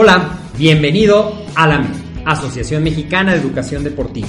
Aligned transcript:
Hola, 0.00 0.38
bienvenido 0.56 1.34
a 1.56 1.66
la 1.66 1.74
AMED, 1.74 1.90
Asociación 2.24 2.84
Mexicana 2.84 3.32
de 3.32 3.40
Educación 3.40 3.82
Deportiva. 3.82 4.28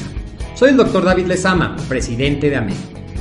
Soy 0.55 0.71
el 0.71 0.77
doctor 0.77 1.05
David 1.05 1.27
Lezama, 1.27 1.75
presidente 1.87 2.49
de 2.49 2.55
AMED, 2.55 2.73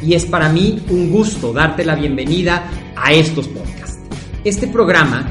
y 0.03 0.15
es 0.15 0.25
para 0.25 0.49
mí 0.49 0.83
un 0.89 1.11
gusto 1.11 1.53
darte 1.53 1.85
la 1.85 1.95
bienvenida 1.95 2.71
a 2.97 3.13
estos 3.13 3.49
podcasts. 3.49 3.99
Este 4.45 4.67
programa 4.67 5.31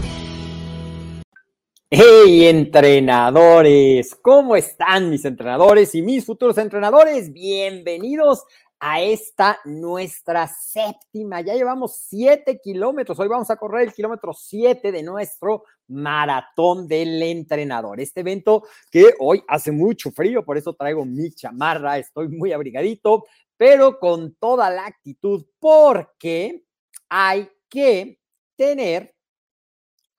¡Hey 1.93 2.45
entrenadores! 2.45 4.15
¿Cómo 4.15 4.55
están 4.55 5.09
mis 5.09 5.25
entrenadores 5.25 5.93
y 5.93 6.01
mis 6.01 6.25
futuros 6.25 6.57
entrenadores? 6.57 7.33
Bienvenidos 7.33 8.45
a 8.79 9.01
esta 9.01 9.59
nuestra 9.65 10.47
séptima. 10.47 11.41
Ya 11.41 11.53
llevamos 11.53 11.97
siete 11.97 12.61
kilómetros. 12.63 13.19
Hoy 13.19 13.27
vamos 13.27 13.49
a 13.51 13.57
correr 13.57 13.89
el 13.89 13.93
kilómetro 13.93 14.31
siete 14.31 14.93
de 14.93 15.03
nuestro 15.03 15.65
maratón 15.89 16.87
del 16.87 17.21
entrenador. 17.21 17.99
Este 17.99 18.21
evento 18.21 18.63
que 18.89 19.13
hoy 19.19 19.43
hace 19.49 19.73
mucho 19.73 20.11
frío, 20.11 20.45
por 20.45 20.57
eso 20.57 20.73
traigo 20.73 21.03
mi 21.03 21.29
chamarra. 21.33 21.97
Estoy 21.97 22.29
muy 22.29 22.53
abrigadito, 22.53 23.25
pero 23.57 23.99
con 23.99 24.35
toda 24.35 24.69
la 24.69 24.85
actitud 24.85 25.45
porque 25.59 26.63
hay 27.09 27.49
que 27.67 28.17
tener 28.55 29.13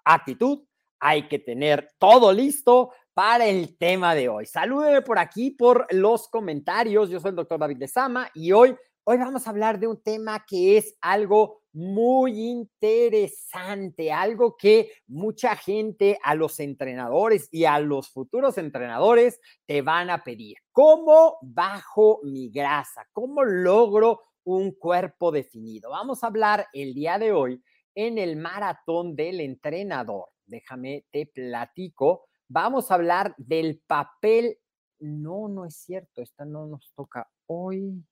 actitud 0.04 0.66
hay 1.02 1.26
que 1.26 1.40
tener 1.40 1.90
todo 1.98 2.32
listo 2.32 2.92
para 3.12 3.46
el 3.46 3.76
tema 3.76 4.14
de 4.14 4.28
hoy. 4.28 4.46
Salúdeme 4.46 5.02
por 5.02 5.18
aquí 5.18 5.50
por 5.50 5.84
los 5.90 6.28
comentarios. 6.28 7.10
Yo 7.10 7.18
soy 7.18 7.30
el 7.30 7.36
doctor 7.36 7.58
David 7.58 7.78
de 7.78 7.88
Sama 7.88 8.30
y 8.34 8.52
hoy, 8.52 8.76
hoy 9.02 9.18
vamos 9.18 9.44
a 9.44 9.50
hablar 9.50 9.80
de 9.80 9.88
un 9.88 10.00
tema 10.00 10.44
que 10.46 10.78
es 10.78 10.96
algo 11.00 11.62
muy 11.72 12.40
interesante, 12.40 14.12
algo 14.12 14.56
que 14.56 14.92
mucha 15.08 15.56
gente 15.56 16.18
a 16.22 16.36
los 16.36 16.60
entrenadores 16.60 17.48
y 17.50 17.64
a 17.64 17.80
los 17.80 18.08
futuros 18.10 18.56
entrenadores 18.56 19.40
te 19.66 19.82
van 19.82 20.08
a 20.08 20.22
pedir. 20.22 20.58
¿Cómo 20.70 21.38
bajo 21.42 22.20
mi 22.22 22.48
grasa? 22.48 23.08
¿Cómo 23.12 23.42
logro 23.42 24.20
un 24.44 24.70
cuerpo 24.70 25.32
definido? 25.32 25.90
Vamos 25.90 26.22
a 26.22 26.28
hablar 26.28 26.68
el 26.72 26.94
día 26.94 27.18
de 27.18 27.32
hoy 27.32 27.60
en 27.92 28.18
el 28.18 28.36
maratón 28.36 29.16
del 29.16 29.40
entrenador 29.40 30.26
déjame 30.52 31.06
te 31.10 31.26
platico. 31.26 32.26
Vamos 32.46 32.90
a 32.90 32.94
hablar 32.94 33.34
del 33.38 33.82
papel. 33.86 34.58
No, 35.00 35.48
no 35.48 35.64
es 35.64 35.76
cierto, 35.76 36.22
esta 36.22 36.44
no 36.44 36.66
nos 36.66 36.92
toca 36.94 37.28
hoy. 37.46 38.04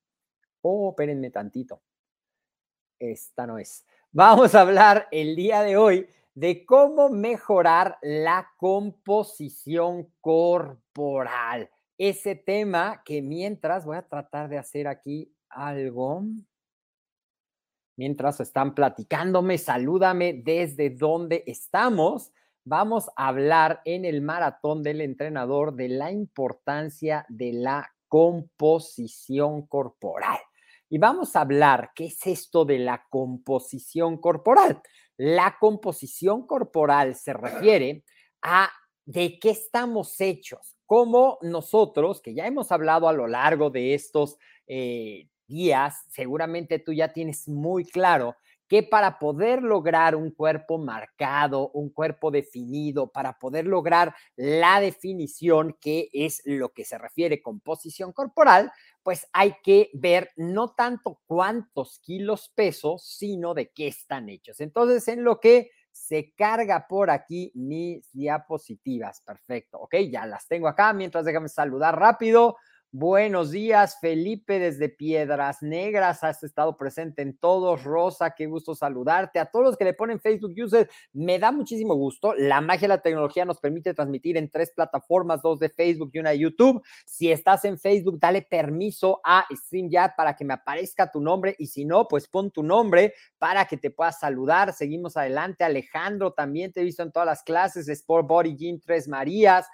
Oh, 0.61 0.89
espérenme 0.89 1.29
tantito. 1.29 1.81
Esta 2.99 3.47
no 3.47 3.57
es. 3.57 3.85
Vamos 4.11 4.55
a 4.55 4.61
hablar 4.61 5.07
el 5.11 5.35
día 5.35 5.61
de 5.61 5.77
hoy 5.77 6.07
de 6.33 6.65
cómo 6.65 7.09
mejorar 7.09 7.97
la 8.01 8.49
composición 8.57 10.11
corporal. 10.19 11.69
Ese 11.97 12.35
tema 12.35 13.03
que 13.05 13.21
mientras 13.21 13.85
voy 13.85 13.97
a 13.97 14.07
tratar 14.07 14.49
de 14.49 14.57
hacer 14.57 14.87
aquí 14.87 15.33
algo 15.49 16.23
mientras 18.01 18.39
están 18.39 18.73
platicándome, 18.73 19.59
salúdame 19.59 20.33
desde 20.33 20.89
donde 20.89 21.43
estamos. 21.45 22.31
Vamos 22.65 23.11
a 23.15 23.27
hablar 23.27 23.83
en 23.85 24.05
el 24.05 24.23
maratón 24.23 24.81
del 24.81 25.01
entrenador 25.01 25.75
de 25.75 25.87
la 25.87 26.11
importancia 26.11 27.27
de 27.29 27.53
la 27.53 27.93
composición 28.07 29.67
corporal. 29.67 30.39
Y 30.89 30.97
vamos 30.97 31.35
a 31.35 31.41
hablar, 31.41 31.91
¿qué 31.93 32.05
es 32.05 32.25
esto 32.25 32.65
de 32.65 32.79
la 32.79 33.05
composición 33.07 34.17
corporal? 34.17 34.81
La 35.15 35.57
composición 35.59 36.47
corporal 36.47 37.13
se 37.13 37.33
refiere 37.33 38.03
a 38.41 38.67
de 39.05 39.37
qué 39.37 39.51
estamos 39.51 40.19
hechos, 40.19 40.75
como 40.87 41.37
nosotros, 41.43 42.19
que 42.19 42.33
ya 42.33 42.47
hemos 42.47 42.71
hablado 42.71 43.07
a 43.07 43.13
lo 43.13 43.27
largo 43.27 43.69
de 43.69 43.93
estos 43.93 44.39
eh, 44.65 45.27
días, 45.51 46.03
seguramente 46.07 46.79
tú 46.79 46.93
ya 46.93 47.13
tienes 47.13 47.47
muy 47.47 47.85
claro 47.85 48.35
que 48.71 48.83
para 48.83 49.19
poder 49.19 49.61
lograr 49.63 50.15
un 50.15 50.31
cuerpo 50.31 50.77
marcado, 50.77 51.71
un 51.73 51.89
cuerpo 51.89 52.31
definido, 52.31 53.11
para 53.11 53.37
poder 53.37 53.67
lograr 53.67 54.15
la 54.37 54.79
definición 54.79 55.75
que 55.81 56.07
es 56.13 56.41
lo 56.45 56.69
que 56.69 56.85
se 56.85 56.97
refiere 56.97 57.41
con 57.41 57.59
posición 57.59 58.13
corporal, 58.13 58.71
pues 59.03 59.27
hay 59.33 59.55
que 59.61 59.89
ver 59.93 60.29
no 60.37 60.69
tanto 60.73 61.19
cuántos 61.25 61.99
kilos 61.99 62.49
peso, 62.55 62.97
sino 62.97 63.53
de 63.53 63.71
qué 63.71 63.87
están 63.87 64.29
hechos. 64.29 64.61
Entonces, 64.61 65.05
en 65.09 65.25
lo 65.25 65.41
que 65.41 65.71
se 65.91 66.33
carga 66.33 66.87
por 66.87 67.09
aquí 67.09 67.51
mis 67.53 68.09
diapositivas. 68.13 69.21
Perfecto, 69.21 69.79
ok, 69.79 69.95
ya 70.09 70.25
las 70.25 70.47
tengo 70.47 70.69
acá. 70.69 70.93
Mientras 70.93 71.25
déjame 71.25 71.49
saludar 71.49 71.99
rápido 71.99 72.55
Buenos 72.93 73.51
días, 73.51 73.99
Felipe 74.01 74.59
desde 74.59 74.89
Piedras 74.89 75.61
Negras. 75.61 76.25
Has 76.25 76.43
estado 76.43 76.75
presente 76.75 77.21
en 77.21 77.37
todos. 77.37 77.85
Rosa, 77.85 78.31
qué 78.31 78.47
gusto 78.47 78.75
saludarte. 78.75 79.39
A 79.39 79.45
todos 79.45 79.63
los 79.63 79.77
que 79.77 79.85
le 79.85 79.93
ponen 79.93 80.19
Facebook 80.19 80.51
User, 80.61 80.89
me 81.13 81.39
da 81.39 81.53
muchísimo 81.53 81.95
gusto. 81.95 82.33
La 82.35 82.59
magia 82.59 82.81
de 82.81 82.87
la 82.89 83.01
tecnología 83.01 83.45
nos 83.45 83.61
permite 83.61 83.93
transmitir 83.93 84.35
en 84.35 84.51
tres 84.51 84.73
plataformas, 84.75 85.41
dos 85.41 85.57
de 85.59 85.69
Facebook 85.69 86.09
y 86.11 86.19
una 86.19 86.31
de 86.31 86.39
YouTube. 86.39 86.83
Si 87.05 87.31
estás 87.31 87.63
en 87.63 87.79
Facebook, 87.79 88.19
dale 88.19 88.41
permiso 88.41 89.21
a 89.23 89.45
StreamYard 89.49 90.15
para 90.17 90.35
que 90.35 90.43
me 90.43 90.55
aparezca 90.55 91.09
tu 91.09 91.21
nombre 91.21 91.55
y 91.57 91.67
si 91.67 91.85
no, 91.85 92.09
pues 92.09 92.27
pon 92.27 92.51
tu 92.51 92.61
nombre 92.61 93.13
para 93.37 93.63
que 93.67 93.77
te 93.77 93.91
pueda 93.91 94.11
saludar. 94.11 94.73
Seguimos 94.73 95.15
adelante. 95.15 95.63
Alejandro, 95.63 96.33
también 96.33 96.73
te 96.73 96.81
he 96.81 96.83
visto 96.83 97.03
en 97.03 97.13
todas 97.13 97.25
las 97.25 97.41
clases. 97.41 97.87
Sport 97.87 98.27
Body 98.27 98.57
Gym 98.57 98.81
Tres 98.81 99.07
Marías. 99.07 99.65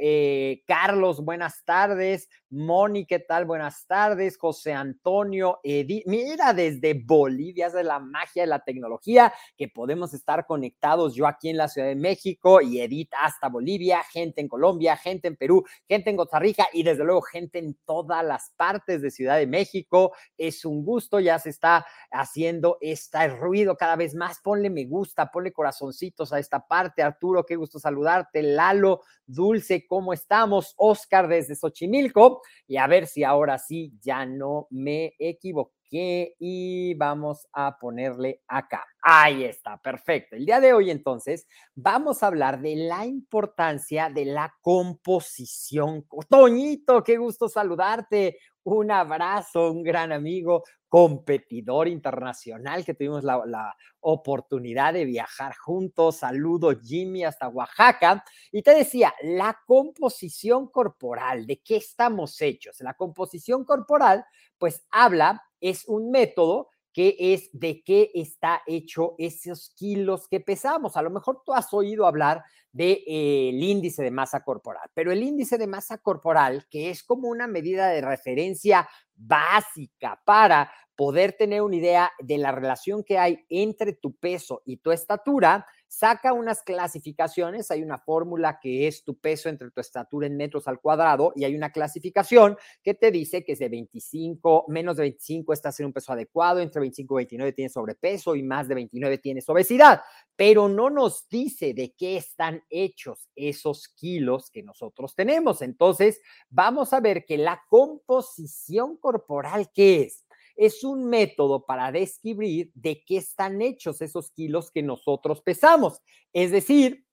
Eh, 0.00 0.62
Carlos, 0.66 1.24
buenas 1.24 1.64
tardes. 1.64 2.28
Moni, 2.50 3.06
¿qué 3.06 3.18
tal? 3.18 3.46
Buenas 3.46 3.86
tardes. 3.86 4.36
José 4.36 4.72
Antonio, 4.72 5.60
Edith. 5.62 6.04
Mira, 6.06 6.52
desde 6.52 6.94
Bolivia, 6.94 7.68
es 7.68 7.74
la 7.74 7.98
magia 7.98 8.42
de 8.42 8.48
la 8.48 8.58
tecnología, 8.58 9.32
que 9.56 9.68
podemos 9.68 10.12
estar 10.12 10.44
conectados 10.46 11.14
yo 11.14 11.26
aquí 11.26 11.48
en 11.48 11.56
la 11.56 11.68
Ciudad 11.68 11.88
de 11.88 11.94
México 11.94 12.60
y 12.60 12.80
Edith 12.80 13.10
hasta 13.18 13.48
Bolivia, 13.48 14.02
gente 14.02 14.40
en 14.40 14.48
Colombia, 14.48 14.96
gente 14.96 15.28
en 15.28 15.36
Perú, 15.36 15.64
gente 15.88 16.10
en 16.10 16.16
Costa 16.16 16.38
Rica 16.38 16.68
y 16.72 16.82
desde 16.82 17.04
luego 17.04 17.22
gente 17.22 17.58
en 17.58 17.74
todas 17.86 18.24
las 18.24 18.52
partes 18.56 19.00
de 19.00 19.10
Ciudad 19.10 19.38
de 19.38 19.46
México. 19.46 20.12
Es 20.36 20.64
un 20.64 20.84
gusto, 20.84 21.20
ya 21.20 21.38
se 21.38 21.50
está 21.50 21.86
haciendo 22.10 22.76
este 22.80 23.28
ruido 23.28 23.76
cada 23.76 23.96
vez 23.96 24.14
más. 24.14 24.40
Ponle 24.40 24.68
me 24.68 24.84
gusta, 24.84 25.30
ponle 25.30 25.52
corazoncitos 25.52 26.32
a 26.32 26.38
esta 26.38 26.66
parte. 26.66 27.02
Arturo, 27.02 27.46
qué 27.46 27.56
gusto 27.56 27.78
saludarte. 27.78 28.42
Lalo, 28.42 29.02
Dulce, 29.24 29.69
¿cómo 29.86 30.12
estamos? 30.12 30.74
Oscar 30.76 31.28
desde 31.28 31.54
Xochimilco 31.54 32.42
y 32.66 32.76
a 32.76 32.86
ver 32.86 33.06
si 33.06 33.24
ahora 33.24 33.58
sí 33.58 33.92
ya 34.00 34.26
no 34.26 34.66
me 34.70 35.14
equivoqué 35.18 35.80
qué 35.90 36.36
y 36.38 36.94
vamos 36.94 37.46
a 37.52 37.76
ponerle 37.78 38.40
acá. 38.46 38.84
Ahí 39.02 39.44
está, 39.44 39.80
perfecto. 39.80 40.36
El 40.36 40.44
día 40.44 40.60
de 40.60 40.74
hoy 40.74 40.90
entonces 40.90 41.46
vamos 41.74 42.22
a 42.22 42.26
hablar 42.26 42.60
de 42.60 42.76
la 42.76 43.06
importancia 43.06 44.10
de 44.10 44.26
la 44.26 44.54
composición. 44.60 46.06
Toñito, 46.28 47.02
qué 47.02 47.16
gusto 47.16 47.48
saludarte. 47.48 48.38
Un 48.62 48.90
abrazo, 48.90 49.70
un 49.72 49.82
gran 49.82 50.12
amigo, 50.12 50.64
competidor 50.86 51.88
internacional 51.88 52.84
que 52.84 52.92
tuvimos 52.92 53.24
la, 53.24 53.40
la, 53.46 53.74
oportunidad 54.00 54.92
de 54.92 55.06
viajar 55.06 55.54
juntos. 55.56 56.16
Saludo 56.16 56.78
Jimmy 56.78 57.24
hasta 57.24 57.48
Oaxaca. 57.48 58.22
Y 58.52 58.62
te 58.62 58.74
decía, 58.74 59.14
la 59.22 59.58
composición 59.66 60.68
corporal, 60.68 61.46
¿de 61.46 61.60
qué 61.62 61.76
estamos 61.76 62.40
hechos? 62.42 62.80
La 62.80 62.94
composición 62.94 63.64
corporal, 63.64 64.26
pues 64.58 64.84
habla, 64.90 65.42
es 65.60 65.86
un 65.86 66.10
método 66.10 66.68
qué 66.92 67.16
es, 67.18 67.50
de 67.52 67.82
qué 67.82 68.10
está 68.14 68.62
hecho 68.66 69.14
esos 69.18 69.72
kilos 69.76 70.28
que 70.28 70.40
pesamos. 70.40 70.96
A 70.96 71.02
lo 71.02 71.10
mejor 71.10 71.42
tú 71.44 71.52
has 71.52 71.72
oído 71.72 72.06
hablar 72.06 72.42
del 72.72 72.96
de, 72.96 73.04
eh, 73.06 73.50
índice 73.52 74.02
de 74.02 74.10
masa 74.10 74.44
corporal, 74.44 74.88
pero 74.94 75.12
el 75.12 75.22
índice 75.22 75.58
de 75.58 75.66
masa 75.66 75.98
corporal, 75.98 76.66
que 76.70 76.90
es 76.90 77.02
como 77.02 77.28
una 77.28 77.46
medida 77.46 77.88
de 77.88 78.00
referencia 78.00 78.88
básica 79.14 80.20
para 80.24 80.70
poder 80.96 81.32
tener 81.32 81.62
una 81.62 81.76
idea 81.76 82.12
de 82.18 82.38
la 82.38 82.52
relación 82.52 83.02
que 83.02 83.18
hay 83.18 83.44
entre 83.48 83.94
tu 83.94 84.14
peso 84.16 84.62
y 84.64 84.76
tu 84.76 84.92
estatura, 84.92 85.66
saca 85.90 86.32
unas 86.32 86.62
clasificaciones. 86.62 87.70
Hay 87.72 87.82
una 87.82 87.98
fórmula 87.98 88.60
que 88.60 88.86
es 88.86 89.02
tu 89.02 89.18
peso 89.18 89.48
entre 89.48 89.70
tu 89.72 89.80
estatura 89.80 90.28
en 90.28 90.36
metros 90.36 90.68
al 90.68 90.80
cuadrado 90.80 91.32
y 91.34 91.44
hay 91.44 91.56
una 91.56 91.72
clasificación 91.72 92.56
que 92.82 92.94
te 92.94 93.10
dice 93.10 93.44
que 93.44 93.52
es 93.52 93.58
de 93.58 93.68
25, 93.68 94.66
menos 94.68 94.96
de 94.96 95.02
25 95.02 95.52
estás 95.52 95.80
en 95.80 95.86
un 95.86 95.92
peso 95.92 96.12
adecuado, 96.12 96.60
entre 96.60 96.80
25 96.80 97.14
y 97.14 97.22
29 97.22 97.52
tienes 97.52 97.72
sobrepeso 97.72 98.36
y 98.36 98.42
más 98.44 98.68
de 98.68 98.76
29 98.76 99.18
tienes 99.18 99.48
obesidad, 99.48 100.00
pero 100.36 100.68
no 100.68 100.90
nos 100.90 101.28
dice 101.28 101.74
de 101.74 101.92
qué 101.98 102.16
están 102.16 102.62
hechos 102.70 103.28
esos 103.34 103.88
kilos 103.88 104.48
que 104.50 104.62
nosotros 104.62 105.16
tenemos. 105.16 105.60
Entonces, 105.60 106.20
vamos 106.48 106.92
a 106.92 107.00
ver 107.00 107.24
que 107.24 107.36
la 107.36 107.62
composición 107.68 108.96
corporal, 108.96 109.70
¿qué 109.74 110.02
es? 110.02 110.24
Es 110.60 110.84
un 110.84 111.08
método 111.08 111.64
para 111.64 111.90
describir 111.90 112.70
de 112.74 113.02
qué 113.02 113.16
están 113.16 113.62
hechos 113.62 114.02
esos 114.02 114.30
kilos 114.30 114.70
que 114.70 114.82
nosotros 114.82 115.40
pesamos. 115.40 116.02
Es 116.34 116.50
decir, 116.50 117.06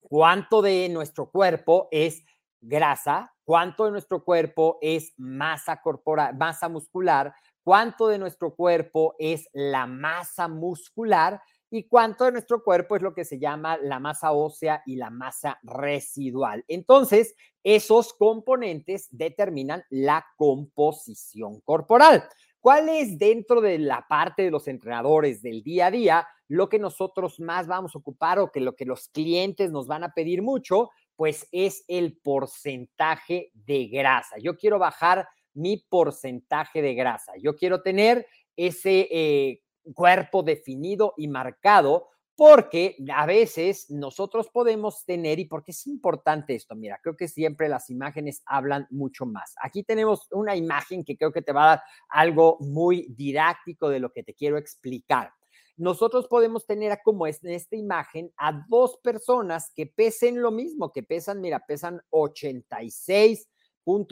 cuánto 0.00 0.60
de 0.60 0.90
nuestro 0.90 1.30
cuerpo 1.30 1.88
es 1.90 2.26
grasa, 2.60 3.34
cuánto 3.44 3.86
de 3.86 3.92
nuestro 3.92 4.22
cuerpo 4.22 4.78
es 4.82 5.14
masa 5.16 5.80
corporal, 5.80 6.36
masa 6.36 6.68
muscular, 6.68 7.32
cuánto 7.64 8.08
de 8.08 8.18
nuestro 8.18 8.54
cuerpo 8.54 9.14
es 9.18 9.48
la 9.54 9.86
masa 9.86 10.46
muscular 10.46 11.40
y 11.70 11.88
cuánto 11.88 12.26
de 12.26 12.32
nuestro 12.32 12.62
cuerpo 12.62 12.96
es 12.96 13.02
lo 13.02 13.14
que 13.14 13.24
se 13.24 13.38
llama 13.38 13.78
la 13.78 13.98
masa 13.98 14.32
ósea 14.32 14.82
y 14.84 14.96
la 14.96 15.08
masa 15.08 15.58
residual. 15.62 16.66
Entonces, 16.68 17.34
esos 17.62 18.12
componentes 18.12 19.08
determinan 19.10 19.84
la 19.88 20.26
composición 20.36 21.60
corporal. 21.60 22.28
¿Cuál 22.60 22.88
es 22.88 23.18
dentro 23.18 23.60
de 23.60 23.78
la 23.78 24.06
parte 24.08 24.42
de 24.42 24.50
los 24.50 24.68
entrenadores 24.68 25.42
del 25.42 25.62
día 25.62 25.86
a 25.86 25.90
día 25.90 26.28
lo 26.48 26.68
que 26.68 26.78
nosotros 26.78 27.40
más 27.40 27.66
vamos 27.66 27.94
a 27.94 27.98
ocupar 27.98 28.38
o 28.38 28.50
que 28.50 28.60
lo 28.60 28.74
que 28.74 28.84
los 28.84 29.08
clientes 29.08 29.70
nos 29.70 29.86
van 29.86 30.04
a 30.04 30.12
pedir 30.12 30.42
mucho? 30.42 30.90
Pues 31.14 31.48
es 31.52 31.84
el 31.88 32.16
porcentaje 32.18 33.50
de 33.54 33.86
grasa. 33.86 34.38
Yo 34.38 34.56
quiero 34.56 34.78
bajar 34.78 35.28
mi 35.54 35.76
porcentaje 35.76 36.82
de 36.82 36.94
grasa. 36.94 37.32
Yo 37.40 37.56
quiero 37.56 37.82
tener 37.82 38.26
ese 38.56 39.08
eh, 39.10 39.62
cuerpo 39.94 40.42
definido 40.42 41.14
y 41.16 41.28
marcado 41.28 42.08
porque 42.38 42.96
a 43.12 43.26
veces 43.26 43.90
nosotros 43.90 44.48
podemos 44.48 45.04
tener, 45.04 45.40
y 45.40 45.46
porque 45.46 45.72
es 45.72 45.88
importante 45.88 46.54
esto, 46.54 46.76
mira, 46.76 47.00
creo 47.02 47.16
que 47.16 47.26
siempre 47.26 47.68
las 47.68 47.90
imágenes 47.90 48.42
hablan 48.46 48.86
mucho 48.90 49.26
más. 49.26 49.56
Aquí 49.60 49.82
tenemos 49.82 50.28
una 50.30 50.54
imagen 50.54 51.02
que 51.02 51.16
creo 51.16 51.32
que 51.32 51.42
te 51.42 51.50
va 51.50 51.64
a 51.64 51.68
dar 51.70 51.82
algo 52.08 52.56
muy 52.60 53.08
didáctico 53.16 53.88
de 53.88 53.98
lo 53.98 54.12
que 54.12 54.22
te 54.22 54.34
quiero 54.34 54.56
explicar. 54.56 55.32
Nosotros 55.76 56.28
podemos 56.28 56.64
tener 56.64 57.00
como 57.02 57.26
en 57.26 57.34
esta 57.42 57.74
imagen 57.74 58.32
a 58.36 58.64
dos 58.68 58.98
personas 59.02 59.72
que 59.74 59.86
pesen 59.86 60.40
lo 60.40 60.52
mismo, 60.52 60.92
que 60.92 61.02
pesan, 61.02 61.40
mira, 61.40 61.58
pesan 61.66 62.00
86 62.10 63.48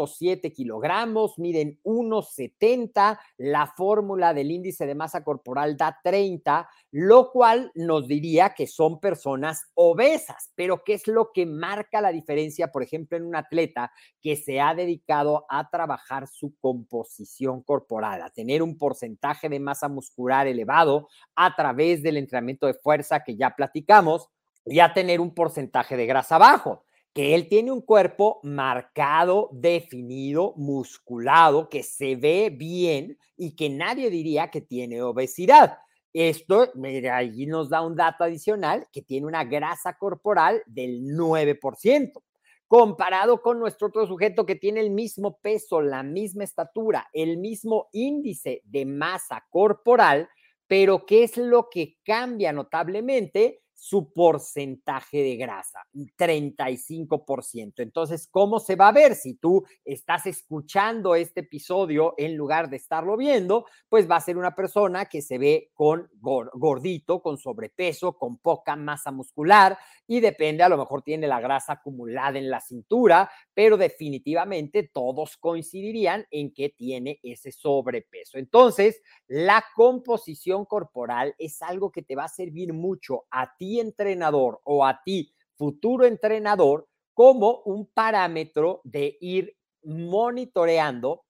7 0.06 0.52
kilogramos, 0.52 1.38
miden 1.38 1.78
1,70, 1.84 3.18
la 3.36 3.66
fórmula 3.66 4.32
del 4.32 4.50
índice 4.50 4.86
de 4.86 4.94
masa 4.94 5.22
corporal 5.22 5.76
da 5.76 5.98
30, 6.02 6.68
lo 6.92 7.30
cual 7.30 7.70
nos 7.74 8.08
diría 8.08 8.54
que 8.54 8.66
son 8.66 9.00
personas 9.00 9.70
obesas. 9.74 10.50
Pero 10.54 10.82
¿qué 10.84 10.94
es 10.94 11.06
lo 11.06 11.30
que 11.32 11.46
marca 11.46 12.00
la 12.00 12.12
diferencia, 12.12 12.72
por 12.72 12.82
ejemplo, 12.82 13.16
en 13.16 13.26
un 13.26 13.36
atleta 13.36 13.92
que 14.22 14.36
se 14.36 14.60
ha 14.60 14.74
dedicado 14.74 15.44
a 15.48 15.68
trabajar 15.68 16.26
su 16.26 16.54
composición 16.58 17.62
corporal, 17.62 18.22
a 18.22 18.30
tener 18.30 18.62
un 18.62 18.78
porcentaje 18.78 19.48
de 19.48 19.60
masa 19.60 19.88
muscular 19.88 20.46
elevado 20.46 21.08
a 21.34 21.54
través 21.54 22.02
del 22.02 22.16
entrenamiento 22.16 22.66
de 22.66 22.74
fuerza 22.74 23.22
que 23.22 23.36
ya 23.36 23.54
platicamos 23.54 24.28
y 24.64 24.80
a 24.80 24.92
tener 24.92 25.20
un 25.20 25.34
porcentaje 25.34 25.96
de 25.96 26.06
grasa 26.06 26.38
bajo? 26.38 26.85
Que 27.16 27.34
él 27.34 27.48
tiene 27.48 27.72
un 27.72 27.80
cuerpo 27.80 28.40
marcado, 28.42 29.48
definido, 29.50 30.52
musculado, 30.58 31.70
que 31.70 31.82
se 31.82 32.14
ve 32.14 32.54
bien 32.54 33.16
y 33.38 33.56
que 33.56 33.70
nadie 33.70 34.10
diría 34.10 34.50
que 34.50 34.60
tiene 34.60 35.00
obesidad. 35.00 35.78
Esto, 36.12 36.70
mira, 36.74 37.16
allí 37.16 37.46
nos 37.46 37.70
da 37.70 37.80
un 37.80 37.96
dato 37.96 38.22
adicional 38.22 38.86
que 38.92 39.00
tiene 39.00 39.26
una 39.26 39.44
grasa 39.44 39.96
corporal 39.96 40.62
del 40.66 41.04
9%, 41.16 42.22
comparado 42.66 43.40
con 43.40 43.58
nuestro 43.58 43.88
otro 43.88 44.06
sujeto 44.06 44.44
que 44.44 44.56
tiene 44.56 44.80
el 44.80 44.90
mismo 44.90 45.38
peso, 45.38 45.80
la 45.80 46.02
misma 46.02 46.44
estatura, 46.44 47.08
el 47.14 47.38
mismo 47.38 47.88
índice 47.92 48.60
de 48.66 48.84
masa 48.84 49.42
corporal, 49.48 50.28
pero 50.66 51.06
¿qué 51.06 51.24
es 51.24 51.38
lo 51.38 51.70
que 51.70 51.96
cambia 52.04 52.52
notablemente? 52.52 53.62
Su 53.76 54.10
porcentaje 54.12 55.22
de 55.22 55.36
grasa, 55.36 55.80
35%. 56.16 57.82
Entonces, 57.82 58.26
¿cómo 58.26 58.58
se 58.58 58.74
va 58.74 58.88
a 58.88 58.92
ver 58.92 59.14
si 59.14 59.34
tú 59.34 59.64
estás 59.84 60.26
escuchando 60.26 61.14
este 61.14 61.40
episodio 61.40 62.14
en 62.16 62.36
lugar 62.36 62.70
de 62.70 62.78
estarlo 62.78 63.18
viendo? 63.18 63.66
Pues 63.90 64.10
va 64.10 64.16
a 64.16 64.20
ser 64.20 64.38
una 64.38 64.54
persona 64.54 65.04
que 65.04 65.20
se 65.20 65.36
ve 65.36 65.70
con 65.74 66.08
gordito, 66.20 67.20
con 67.20 67.36
sobrepeso, 67.36 68.16
con 68.16 68.38
poca 68.38 68.76
masa 68.76 69.12
muscular 69.12 69.78
y 70.06 70.20
depende, 70.20 70.62
a 70.62 70.70
lo 70.70 70.78
mejor 70.78 71.02
tiene 71.02 71.26
la 71.26 71.40
grasa 71.40 71.74
acumulada 71.74 72.38
en 72.38 72.48
la 72.48 72.60
cintura, 72.60 73.30
pero 73.52 73.76
definitivamente 73.76 74.84
todos 74.84 75.36
coincidirían 75.36 76.26
en 76.30 76.54
que 76.54 76.70
tiene 76.70 77.20
ese 77.22 77.52
sobrepeso. 77.52 78.38
Entonces, 78.38 79.02
la 79.26 79.62
composición 79.74 80.64
corporal 80.64 81.34
es 81.38 81.60
algo 81.60 81.92
que 81.92 82.02
te 82.02 82.16
va 82.16 82.24
a 82.24 82.28
servir 82.28 82.72
mucho 82.72 83.24
a 83.30 83.54
ti 83.56 83.65
entrenador 83.80 84.60
o 84.64 84.84
a 84.84 85.02
ti 85.02 85.32
futuro 85.56 86.04
entrenador 86.04 86.88
como 87.14 87.62
un 87.64 87.86
parámetro 87.86 88.80
de 88.84 89.16
ir 89.20 89.56
monitoreando 89.82 91.24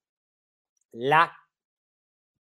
la 0.92 1.32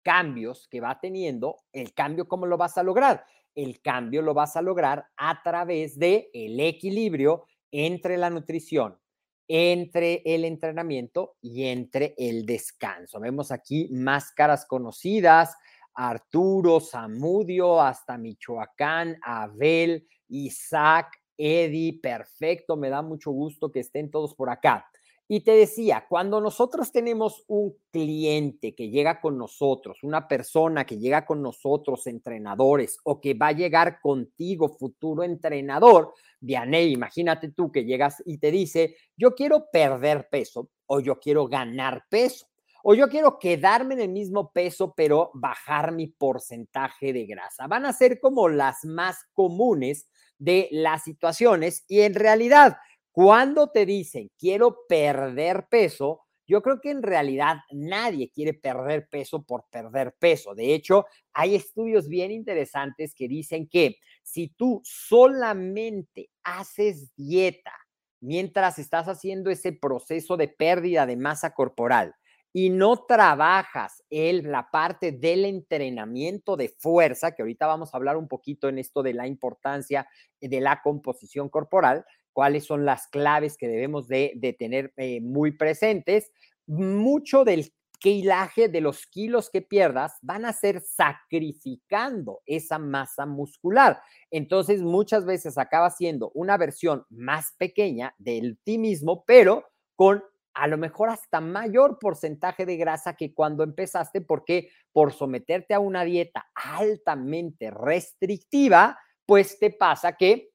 cambios 0.04 0.68
que 0.70 0.82
va 0.82 1.00
teniendo, 1.00 1.64
el 1.72 1.94
cambio 1.94 2.28
cómo 2.28 2.46
lo 2.46 2.58
vas 2.58 2.78
a 2.78 2.84
lograr. 2.84 3.26
El 3.56 3.82
cambio 3.82 4.22
lo 4.22 4.34
vas 4.34 4.56
a 4.56 4.62
lograr 4.62 5.08
a 5.16 5.42
través 5.44 5.98
de 5.98 6.30
el 6.34 6.60
equilibrio 6.60 7.46
entre 7.72 8.18
la 8.18 8.30
nutrición, 8.30 9.00
entre 9.48 10.22
el 10.26 10.46
entrenamiento 10.46 11.38
y 11.42 11.66
entre 11.66 12.14
el 12.18 12.46
descanso. 12.46 13.20
Vemos 13.20 13.52
aquí 13.52 13.90
máscaras 13.92 14.66
conocidas, 14.66 15.56
Arturo, 15.94 16.80
Samudio, 16.80 17.82
hasta 17.82 18.18
Michoacán, 18.18 19.18
Abel, 19.22 20.08
Isaac, 20.30 21.22
Eddie, 21.38 22.00
perfecto, 22.02 22.76
me 22.78 22.90
da 22.90 23.02
mucho 23.02 23.32
gusto 23.32 23.72
que 23.72 23.80
estén 23.80 24.12
todos 24.12 24.36
por 24.36 24.50
acá. 24.50 24.86
Y 25.28 25.40
te 25.40 25.52
decía, 25.52 26.06
cuando 26.10 26.42
nosotros 26.42 26.92
tenemos 26.92 27.44
un 27.48 27.76
cliente 27.92 28.76
que 28.76 28.90
llega 28.90 29.22
con 29.22 29.38
nosotros, 29.38 30.04
una 30.04 30.28
persona 30.28 30.86
que 30.86 31.00
llega 31.00 31.26
con 31.26 31.42
nosotros, 31.42 32.08
entrenadores, 32.08 32.98
o 33.04 33.22
que 33.22 33.34
va 33.34 33.48
a 33.48 33.54
llegar 33.54 34.02
contigo, 34.02 34.70
futuro 34.78 35.24
entrenador, 35.24 36.14
Vianey, 36.42 36.92
imagínate 36.92 37.52
tú 37.52 37.72
que 37.72 37.86
llegas 37.86 38.22
y 38.26 38.38
te 38.38 38.52
dice, 38.52 38.98
yo 39.16 39.34
quiero 39.34 39.68
perder 39.72 40.28
peso 40.30 40.70
o 40.88 41.00
yo 41.00 41.20
quiero 41.20 41.48
ganar 41.48 42.04
peso 42.10 42.46
o 42.84 42.94
yo 42.94 43.10
quiero 43.10 43.40
quedarme 43.40 43.96
en 43.96 44.02
el 44.02 44.10
mismo 44.10 44.52
peso, 44.52 44.94
pero 44.96 45.32
bajar 45.34 45.94
mi 45.94 46.08
porcentaje 46.08 47.14
de 47.14 47.26
grasa. 47.26 47.68
Van 47.68 47.86
a 47.86 47.94
ser 47.94 48.20
como 48.20 48.50
las 48.50 48.84
más 48.86 49.18
comunes 49.34 50.08
de 50.38 50.68
las 50.72 51.04
situaciones 51.04 51.86
y 51.88 52.02
en 52.02 52.14
realidad, 52.16 52.78
cuando 53.12 53.70
te 53.72 53.86
dicen 53.86 54.30
quiero 54.38 54.80
perder 54.88 55.68
peso, 55.70 56.22
Yo 56.46 56.62
creo 56.62 56.82
que 56.82 56.92
en 56.92 57.04
realidad 57.04 57.58
nadie 57.72 58.30
quiere 58.30 58.54
perder 58.54 59.08
peso 59.10 59.44
por 59.44 59.64
perder 59.72 60.14
peso. 60.20 60.54
De 60.54 60.74
hecho, 60.76 61.06
hay 61.32 61.56
estudios 61.56 62.10
bien 62.10 62.32
interesantes 62.32 63.14
que 63.16 63.30
dicen 63.30 63.68
que 63.70 63.96
si 64.24 64.50
tú 64.50 64.82
solamente 64.84 66.30
haces 66.44 67.16
dieta 67.16 67.72
mientras 68.20 68.78
estás 68.80 69.08
haciendo 69.08 69.50
ese 69.52 69.72
proceso 69.74 70.36
de 70.38 70.50
pérdida 70.50 71.06
de 71.06 71.16
masa 71.18 71.54
corporal, 71.54 72.14
y 72.54 72.70
no 72.70 72.98
trabajas 72.98 74.04
en 74.12 74.52
la 74.52 74.70
parte 74.70 75.12
del 75.12 75.46
entrenamiento 75.46 76.56
de 76.56 76.70
fuerza, 76.70 77.34
que 77.34 77.42
ahorita 77.42 77.66
vamos 77.66 77.94
a 77.94 77.98
hablar 77.98 78.16
un 78.16 78.28
poquito 78.28 78.70
en 78.70 78.78
esto 78.78 79.02
de 79.02 79.14
la 79.14 79.26
importancia 79.26 80.08
de 80.40 80.62
la 80.62 80.82
composición 80.84 81.50
corporal, 81.50 82.06
cuáles 82.32 82.66
son 82.66 82.86
las 82.86 83.08
claves 83.08 83.58
que 83.58 83.68
debemos 83.68 84.08
de, 84.08 84.56
tener 84.60 84.94
eh, 84.98 85.20
muy 85.20 85.52
presentes, 85.52 86.32
mucho 86.68 87.44
del 87.44 87.74
kilaje 88.04 88.68
de 88.68 88.82
los 88.82 89.08
kilos 89.08 89.50
que 89.50 89.62
pierdas 89.62 90.18
van 90.22 90.46
a 90.46 90.52
ser 90.52 90.82
sacrificando 90.82 92.42
esa 92.46 92.78
masa 92.78 93.26
muscular. 93.26 94.02
Entonces, 94.30 94.82
muchas 94.82 95.26
veces 95.26 95.58
acaba 95.58 95.90
siendo 95.90 96.30
una 96.36 96.58
versión 96.58 97.06
más 97.10 97.54
pequeña 97.58 98.14
del 98.18 98.60
ti 98.64 98.78
mismo, 98.78 99.24
pero 99.26 99.66
con 99.96 100.22
a 100.54 100.68
lo 100.68 100.78
mejor 100.78 101.10
hasta 101.10 101.42
mayor 101.42 101.98
porcentaje 102.00 102.66
de 102.66 102.78
grasa 102.78 103.16
que 103.16 103.34
cuando 103.34 103.64
empezaste, 103.64 104.22
porque 104.22 104.70
por 104.92 105.12
someterte 105.14 105.74
a 105.74 105.80
una 105.80 106.04
dieta 106.04 106.52
altamente 106.56 107.72
restrictiva, 107.72 109.00
pues 109.26 109.58
te 109.60 109.72
pasa 109.72 110.16
que 110.16 110.54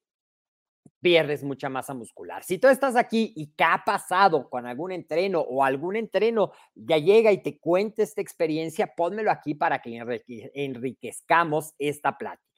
pierdes 1.01 1.43
mucha 1.43 1.69
masa 1.69 1.93
muscular. 1.93 2.43
Si 2.43 2.57
tú 2.57 2.67
estás 2.67 2.95
aquí 2.95 3.33
y 3.35 3.53
qué 3.55 3.63
ha 3.63 3.83
pasado 3.85 4.49
con 4.49 4.65
algún 4.65 4.91
entreno 4.91 5.39
o 5.39 5.63
algún 5.63 5.95
entreno 5.95 6.51
ya 6.75 6.97
llega 6.97 7.31
y 7.31 7.41
te 7.41 7.59
cuente 7.59 8.03
esta 8.03 8.21
experiencia, 8.21 8.93
pónmelo 8.95 9.31
aquí 9.31 9.55
para 9.55 9.81
que 9.81 9.97
enriquezcamos 10.53 11.73
esta 11.77 12.17
plática. 12.17 12.49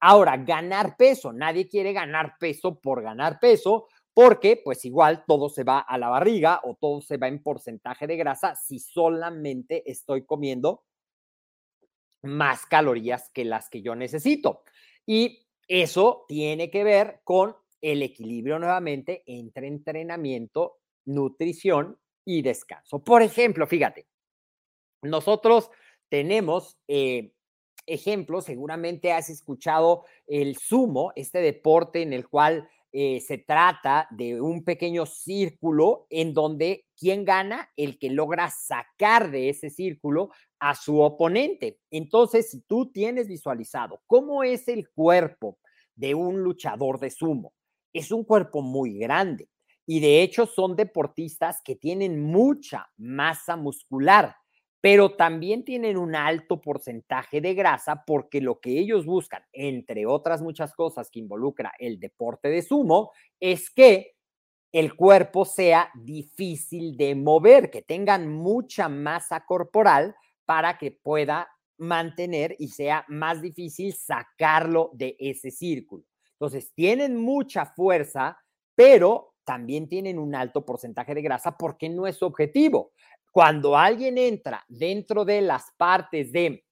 Ahora, 0.00 0.36
ganar 0.36 0.96
peso. 0.96 1.32
Nadie 1.32 1.68
quiere 1.68 1.92
ganar 1.92 2.34
peso 2.40 2.80
por 2.80 3.02
ganar 3.02 3.38
peso 3.38 3.86
porque 4.14 4.60
pues 4.62 4.84
igual 4.84 5.24
todo 5.26 5.48
se 5.48 5.64
va 5.64 5.80
a 5.80 5.96
la 5.98 6.08
barriga 6.08 6.60
o 6.64 6.76
todo 6.80 7.00
se 7.00 7.16
va 7.16 7.28
en 7.28 7.42
porcentaje 7.42 8.06
de 8.06 8.16
grasa 8.16 8.54
si 8.54 8.78
solamente 8.78 9.90
estoy 9.90 10.24
comiendo 10.24 10.84
más 12.22 12.66
calorías 12.66 13.30
que 13.30 13.44
las 13.44 13.68
que 13.68 13.82
yo 13.82 13.94
necesito. 13.94 14.62
Y 15.06 15.46
eso 15.66 16.24
tiene 16.28 16.70
que 16.70 16.84
ver 16.84 17.20
con 17.24 17.56
el 17.80 18.02
equilibrio 18.02 18.58
nuevamente 18.58 19.22
entre 19.26 19.66
entrenamiento, 19.66 20.78
nutrición 21.04 21.98
y 22.24 22.42
descanso. 22.42 23.02
Por 23.02 23.22
ejemplo, 23.22 23.66
fíjate, 23.66 24.06
nosotros 25.02 25.70
tenemos 26.08 26.78
eh, 26.86 27.32
ejemplos, 27.86 28.44
seguramente 28.44 29.12
has 29.12 29.30
escuchado 29.30 30.04
el 30.26 30.56
sumo, 30.56 31.12
este 31.16 31.40
deporte 31.40 32.02
en 32.02 32.12
el 32.12 32.28
cual 32.28 32.68
eh, 32.92 33.20
se 33.20 33.38
trata 33.38 34.06
de 34.10 34.40
un 34.40 34.64
pequeño 34.64 35.06
círculo 35.06 36.06
en 36.10 36.34
donde 36.34 36.84
¿quién 36.96 37.24
gana? 37.24 37.70
El 37.76 37.98
que 37.98 38.10
logra 38.10 38.50
sacar 38.50 39.30
de 39.30 39.48
ese 39.48 39.70
círculo 39.70 40.30
a 40.58 40.74
su 40.74 41.00
oponente. 41.00 41.78
Entonces, 41.90 42.50
si 42.50 42.60
tú 42.60 42.92
tienes 42.92 43.28
visualizado 43.28 44.02
cómo 44.06 44.44
es 44.44 44.68
el 44.68 44.90
cuerpo 44.90 45.58
de 45.94 46.14
un 46.14 46.42
luchador 46.42 47.00
de 47.00 47.10
sumo, 47.10 47.54
es 47.92 48.12
un 48.12 48.24
cuerpo 48.24 48.60
muy 48.60 48.98
grande 48.98 49.48
y 49.86 50.00
de 50.00 50.22
hecho 50.22 50.46
son 50.46 50.76
deportistas 50.76 51.60
que 51.64 51.76
tienen 51.76 52.22
mucha 52.22 52.90
masa 52.96 53.56
muscular 53.56 54.36
pero 54.82 55.14
también 55.14 55.64
tienen 55.64 55.96
un 55.96 56.16
alto 56.16 56.60
porcentaje 56.60 57.40
de 57.40 57.54
grasa 57.54 58.02
porque 58.04 58.40
lo 58.40 58.58
que 58.58 58.80
ellos 58.80 59.06
buscan, 59.06 59.44
entre 59.52 60.06
otras 60.06 60.42
muchas 60.42 60.74
cosas 60.74 61.08
que 61.08 61.20
involucra 61.20 61.72
el 61.78 62.00
deporte 62.00 62.48
de 62.48 62.62
sumo, 62.62 63.12
es 63.38 63.70
que 63.70 64.16
el 64.72 64.96
cuerpo 64.96 65.44
sea 65.44 65.88
difícil 65.94 66.96
de 66.96 67.14
mover, 67.14 67.70
que 67.70 67.82
tengan 67.82 68.28
mucha 68.28 68.88
masa 68.88 69.46
corporal 69.46 70.16
para 70.46 70.78
que 70.78 70.90
pueda 70.90 71.48
mantener 71.78 72.56
y 72.58 72.68
sea 72.68 73.04
más 73.06 73.40
difícil 73.40 73.94
sacarlo 73.94 74.90
de 74.94 75.14
ese 75.20 75.52
círculo. 75.52 76.04
Entonces, 76.32 76.72
tienen 76.74 77.16
mucha 77.16 77.66
fuerza, 77.66 78.36
pero 78.74 79.34
también 79.44 79.88
tienen 79.88 80.18
un 80.18 80.34
alto 80.34 80.64
porcentaje 80.64 81.14
de 81.14 81.22
grasa 81.22 81.56
porque 81.56 81.88
no 81.88 82.08
es 82.08 82.20
objetivo. 82.20 82.92
Cuando 83.32 83.78
alguien 83.78 84.18
entra 84.18 84.62
dentro 84.68 85.24
de 85.24 85.40
las 85.40 85.72
partes 85.78 86.30
de 86.32 86.64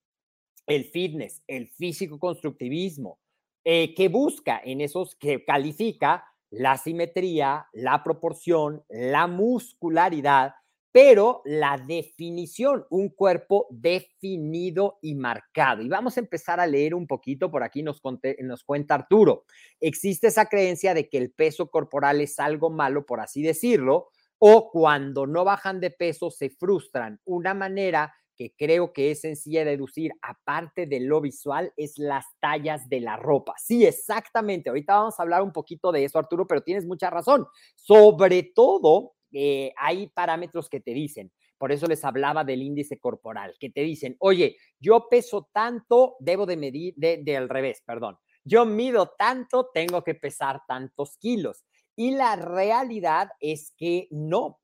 el 0.67 0.85
fitness, 0.85 1.43
el 1.47 1.69
físico 1.69 2.19
constructivismo, 2.19 3.19
eh, 3.65 3.95
que 3.95 4.09
busca 4.09 4.61
en 4.63 4.83
esos 4.83 5.17
que 5.17 5.43
califica 5.45 6.25
la 6.51 6.77
simetría, 6.77 7.67
la 7.73 8.05
proporción, 8.05 8.85
la 8.91 9.27
muscularidad, 9.27 10.55
pero 10.93 11.41
la 11.45 11.79
definición, 11.79 12.85
un 12.91 13.09
cuerpo 13.09 13.67
definido 13.71 14.99
y 15.01 15.15
marcado. 15.15 15.81
Y 15.83 15.89
vamos 15.89 16.17
a 16.17 16.21
empezar 16.21 16.61
a 16.61 16.67
leer 16.67 16.95
un 16.95 17.07
poquito, 17.07 17.51
por 17.51 17.63
aquí 17.63 17.83
nos, 17.83 18.03
nos 18.41 18.65
cuenta 18.65 18.97
Arturo. 18.97 19.45
Existe 19.81 20.27
esa 20.27 20.47
creencia 20.47 20.93
de 20.93 21.09
que 21.09 21.17
el 21.17 21.31
peso 21.31 21.71
corporal 21.71 22.21
es 22.21 22.39
algo 22.39 22.69
malo, 22.69 23.07
por 23.07 23.21
así 23.21 23.41
decirlo, 23.41 24.09
o 24.41 24.71
cuando 24.71 25.27
no 25.27 25.45
bajan 25.45 25.81
de 25.81 25.91
peso 25.91 26.31
se 26.31 26.51
frustran. 26.51 27.21
Una 27.25 27.55
manera 27.55 28.13
que 28.37 28.55
creo 28.57 28.95
que 28.95 29.11
es 29.11 29.21
sencilla 29.21 29.67
de 29.67 29.73
deducir, 29.73 30.13
aparte 30.23 30.87
de 30.87 30.99
lo 31.01 31.21
visual, 31.21 31.75
es 31.77 31.99
las 31.99 32.25
tallas 32.41 32.89
de 32.89 33.01
la 33.01 33.17
ropa. 33.17 33.53
Sí, 33.59 33.85
exactamente. 33.85 34.71
Ahorita 34.71 34.95
vamos 34.95 35.21
a 35.21 35.23
hablar 35.23 35.43
un 35.43 35.53
poquito 35.53 35.93
de 35.93 36.05
eso, 36.05 36.19
Arturo, 36.19 36.47
pero 36.47 36.63
tienes 36.63 36.87
mucha 36.87 37.11
razón. 37.11 37.47
Sobre 37.77 38.43
todo, 38.55 39.13
eh, 39.31 39.75
hay 39.77 40.09
parámetros 40.09 40.71
que 40.71 40.81
te 40.81 40.93
dicen, 40.95 41.31
por 41.59 41.71
eso 41.71 41.87
les 41.87 42.03
hablaba 42.03 42.43
del 42.43 42.63
índice 42.63 42.99
corporal, 42.99 43.55
que 43.61 43.69
te 43.69 43.83
dicen, 43.83 44.17
oye, 44.21 44.57
yo 44.79 45.09
peso 45.11 45.51
tanto, 45.53 46.17
debo 46.19 46.47
de 46.47 46.57
medir, 46.57 46.95
de, 46.97 47.37
al 47.37 47.51
revés, 47.51 47.83
perdón. 47.85 48.17
Yo 48.43 48.65
mido 48.65 49.13
tanto, 49.19 49.69
tengo 49.75 50.03
que 50.03 50.15
pesar 50.15 50.63
tantos 50.67 51.19
kilos. 51.19 51.67
Y 52.01 52.13
la 52.13 52.35
realidad 52.35 53.29
es 53.41 53.75
que 53.77 54.09
no, 54.11 54.59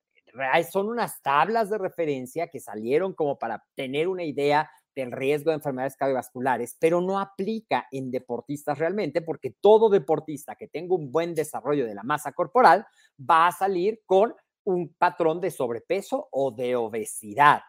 son 0.73 0.89
unas 0.89 1.21
tablas 1.21 1.69
de 1.69 1.77
referencia 1.77 2.49
que 2.49 2.61
salieron 2.61 3.13
como 3.13 3.39
para 3.39 3.63
tener 3.75 4.09
una 4.09 4.25
idea 4.25 4.71
del 4.95 5.13
riesgo 5.13 5.51
de 5.51 5.57
enfermedades 5.57 5.99
cardiovasculares, 5.99 6.79
pero 6.81 7.03
no 7.03 7.21
aplica 7.21 7.89
en 7.93 8.11
deportistas 8.11 8.79
realmente 8.79 9.21
porque 9.21 9.55
todo 9.61 9.91
deportista 9.91 10.55
que 10.55 10.67
tenga 10.67 10.95
un 10.95 11.13
buen 11.13 11.35
desarrollo 11.35 11.85
de 11.85 11.95
la 11.95 12.05
masa 12.05 12.33
corporal 12.33 12.87
va 13.21 13.49
a 13.49 13.53
salir 13.53 14.01
con 14.07 14.35
un 14.65 14.95
patrón 14.95 15.39
de 15.43 15.51
sobrepeso 15.51 16.29
o 16.33 16.53
de 16.53 16.75
obesidad. 16.75 17.61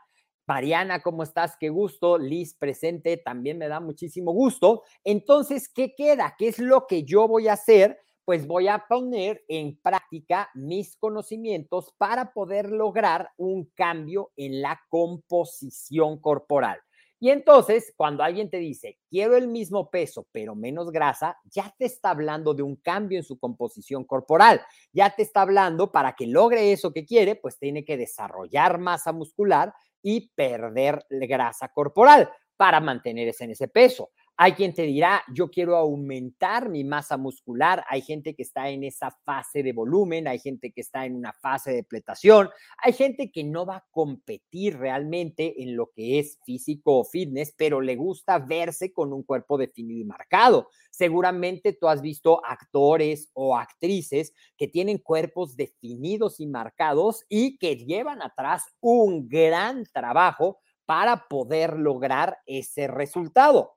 Mariana, 0.48 1.02
¿cómo 1.02 1.24
estás? 1.24 1.58
Qué 1.60 1.68
gusto. 1.68 2.18
Liz 2.18 2.56
presente, 2.58 3.18
también 3.18 3.58
me 3.58 3.68
da 3.68 3.82
muchísimo 3.82 4.32
gusto. 4.32 4.84
Entonces, 5.04 5.68
¿qué 5.68 5.94
queda? 5.94 6.36
¿Qué 6.38 6.48
es 6.48 6.58
lo 6.58 6.88
que 6.88 7.04
yo 7.04 7.28
voy 7.28 7.50
a 7.50 7.54
hacer 7.54 8.00
pues 8.28 8.46
voy 8.46 8.68
a 8.68 8.86
poner 8.90 9.46
en 9.48 9.80
práctica 9.82 10.50
mis 10.54 10.98
conocimientos 10.98 11.94
para 11.98 12.34
poder 12.34 12.70
lograr 12.70 13.30
un 13.38 13.72
cambio 13.74 14.34
en 14.36 14.62
la 14.62 14.82
composición 14.90 16.20
corporal. 16.20 16.78
Y 17.22 17.30
entonces, 17.30 17.94
cuando 17.96 18.24
alguien 18.24 18.50
te 18.50 18.58
dice, 18.58 19.00
quiero 19.10 19.38
el 19.38 19.48
mismo 19.48 19.90
peso, 19.90 20.28
pero 20.34 20.56
menos 20.56 20.92
grasa, 20.92 21.38
ya 21.46 21.74
te 21.80 21.86
está 21.86 22.10
hablando 22.10 22.54
de 22.54 22.64
un 22.64 22.76
cambio 22.76 23.18
en 23.18 23.24
su 23.24 23.40
composición 23.40 24.04
corporal. 24.04 24.60
Ya 24.92 25.10
te 25.16 25.22
está 25.22 25.44
hablando 25.44 25.94
para 25.94 26.14
que 26.14 26.28
logre 26.28 26.74
eso 26.74 26.92
que 26.92 27.06
quiere, 27.06 27.38
pues 27.38 27.58
tiene 27.58 27.86
que 27.86 27.96
desarrollar 27.96 28.78
masa 28.78 29.14
muscular 29.14 29.74
y 30.02 30.34
perder 30.36 31.06
grasa 31.10 31.70
corporal 31.70 32.30
para 32.58 32.82
mantenerse 32.82 33.46
en 33.46 33.52
ese 33.52 33.70
peso. 33.70 34.10
Hay 34.40 34.52
quien 34.52 34.72
te 34.72 34.84
dirá, 34.84 35.24
yo 35.34 35.50
quiero 35.50 35.76
aumentar 35.76 36.70
mi 36.70 36.84
masa 36.84 37.18
muscular. 37.18 37.84
Hay 37.90 38.04
gente 38.04 38.36
que 38.36 38.44
está 38.44 38.70
en 38.70 38.84
esa 38.84 39.10
fase 39.26 39.64
de 39.64 39.74
volumen, 39.74 40.28
hay 40.28 40.38
gente 40.38 40.72
que 40.72 40.82
está 40.82 41.08
en 41.08 41.16
una 41.16 41.34
fase 41.34 41.72
de 41.72 41.78
depletación, 41.78 42.48
hay 42.78 42.94
gente 42.94 43.32
que 43.32 43.44
no 43.44 43.66
va 43.66 43.78
a 43.78 43.86
competir 43.90 44.78
realmente 44.78 45.64
en 45.64 45.76
lo 45.76 45.90
que 45.90 46.20
es 46.20 46.38
físico 46.46 47.00
o 47.00 47.04
fitness, 47.04 47.56
pero 47.58 47.82
le 47.82 47.96
gusta 47.96 48.38
verse 48.38 48.94
con 48.94 49.12
un 49.12 49.24
cuerpo 49.24 49.58
definido 49.58 50.02
y 50.02 50.06
marcado. 50.06 50.70
Seguramente 50.92 51.74
tú 51.74 51.88
has 51.88 52.04
visto 52.04 52.40
actores 52.46 53.32
o 53.34 53.58
actrices 53.58 54.36
que 54.56 54.68
tienen 54.68 55.00
cuerpos 55.00 55.56
definidos 55.56 56.40
y 56.40 56.46
marcados 56.46 57.26
y 57.28 57.58
que 57.58 57.76
llevan 57.76 58.22
atrás 58.22 58.66
un 58.82 59.28
gran 59.28 59.84
trabajo 59.92 60.60
para 60.86 61.28
poder 61.28 61.80
lograr 61.80 62.38
ese 62.46 62.88
resultado. 62.88 63.77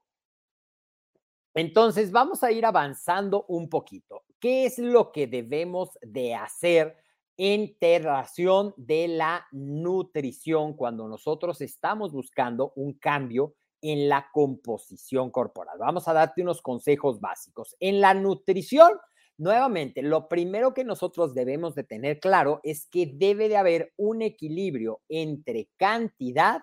Entonces, 1.55 2.13
vamos 2.13 2.43
a 2.43 2.53
ir 2.53 2.65
avanzando 2.65 3.45
un 3.49 3.69
poquito. 3.69 4.23
¿Qué 4.39 4.65
es 4.67 4.79
lo 4.79 5.13
que 5.13 5.27
debemos 5.27 5.99
de 6.03 6.35
hacer 6.35 6.97
integración 7.43 8.75
de 8.77 9.09
la 9.09 9.47
nutrición 9.51 10.75
cuando 10.75 11.09
nosotros 11.09 11.63
estamos 11.63 12.13
buscando 12.13 12.75
un 12.77 12.93
cambio 12.99 13.55
en 13.81 14.11
la 14.11 14.29
composición 14.31 15.31
corporal. 15.31 15.79
Vamos 15.79 16.07
a 16.07 16.13
darte 16.13 16.43
unos 16.43 16.61
consejos 16.61 17.19
básicos. 17.19 17.77
En 17.81 18.03
la 18.03 18.13
nutrición, 18.13 18.93
nuevamente, 19.39 20.03
lo 20.03 20.29
primero 20.29 20.75
que 20.75 20.85
nosotros 20.85 21.33
debemos 21.33 21.75
de 21.75 21.85
tener 21.85 22.21
claro 22.21 22.61
es 22.63 22.87
que 22.87 23.11
debe 23.11 23.49
de 23.49 23.57
haber 23.57 23.95
un 23.97 24.21
equilibrio 24.21 25.01
entre 25.09 25.71
cantidad 25.79 26.61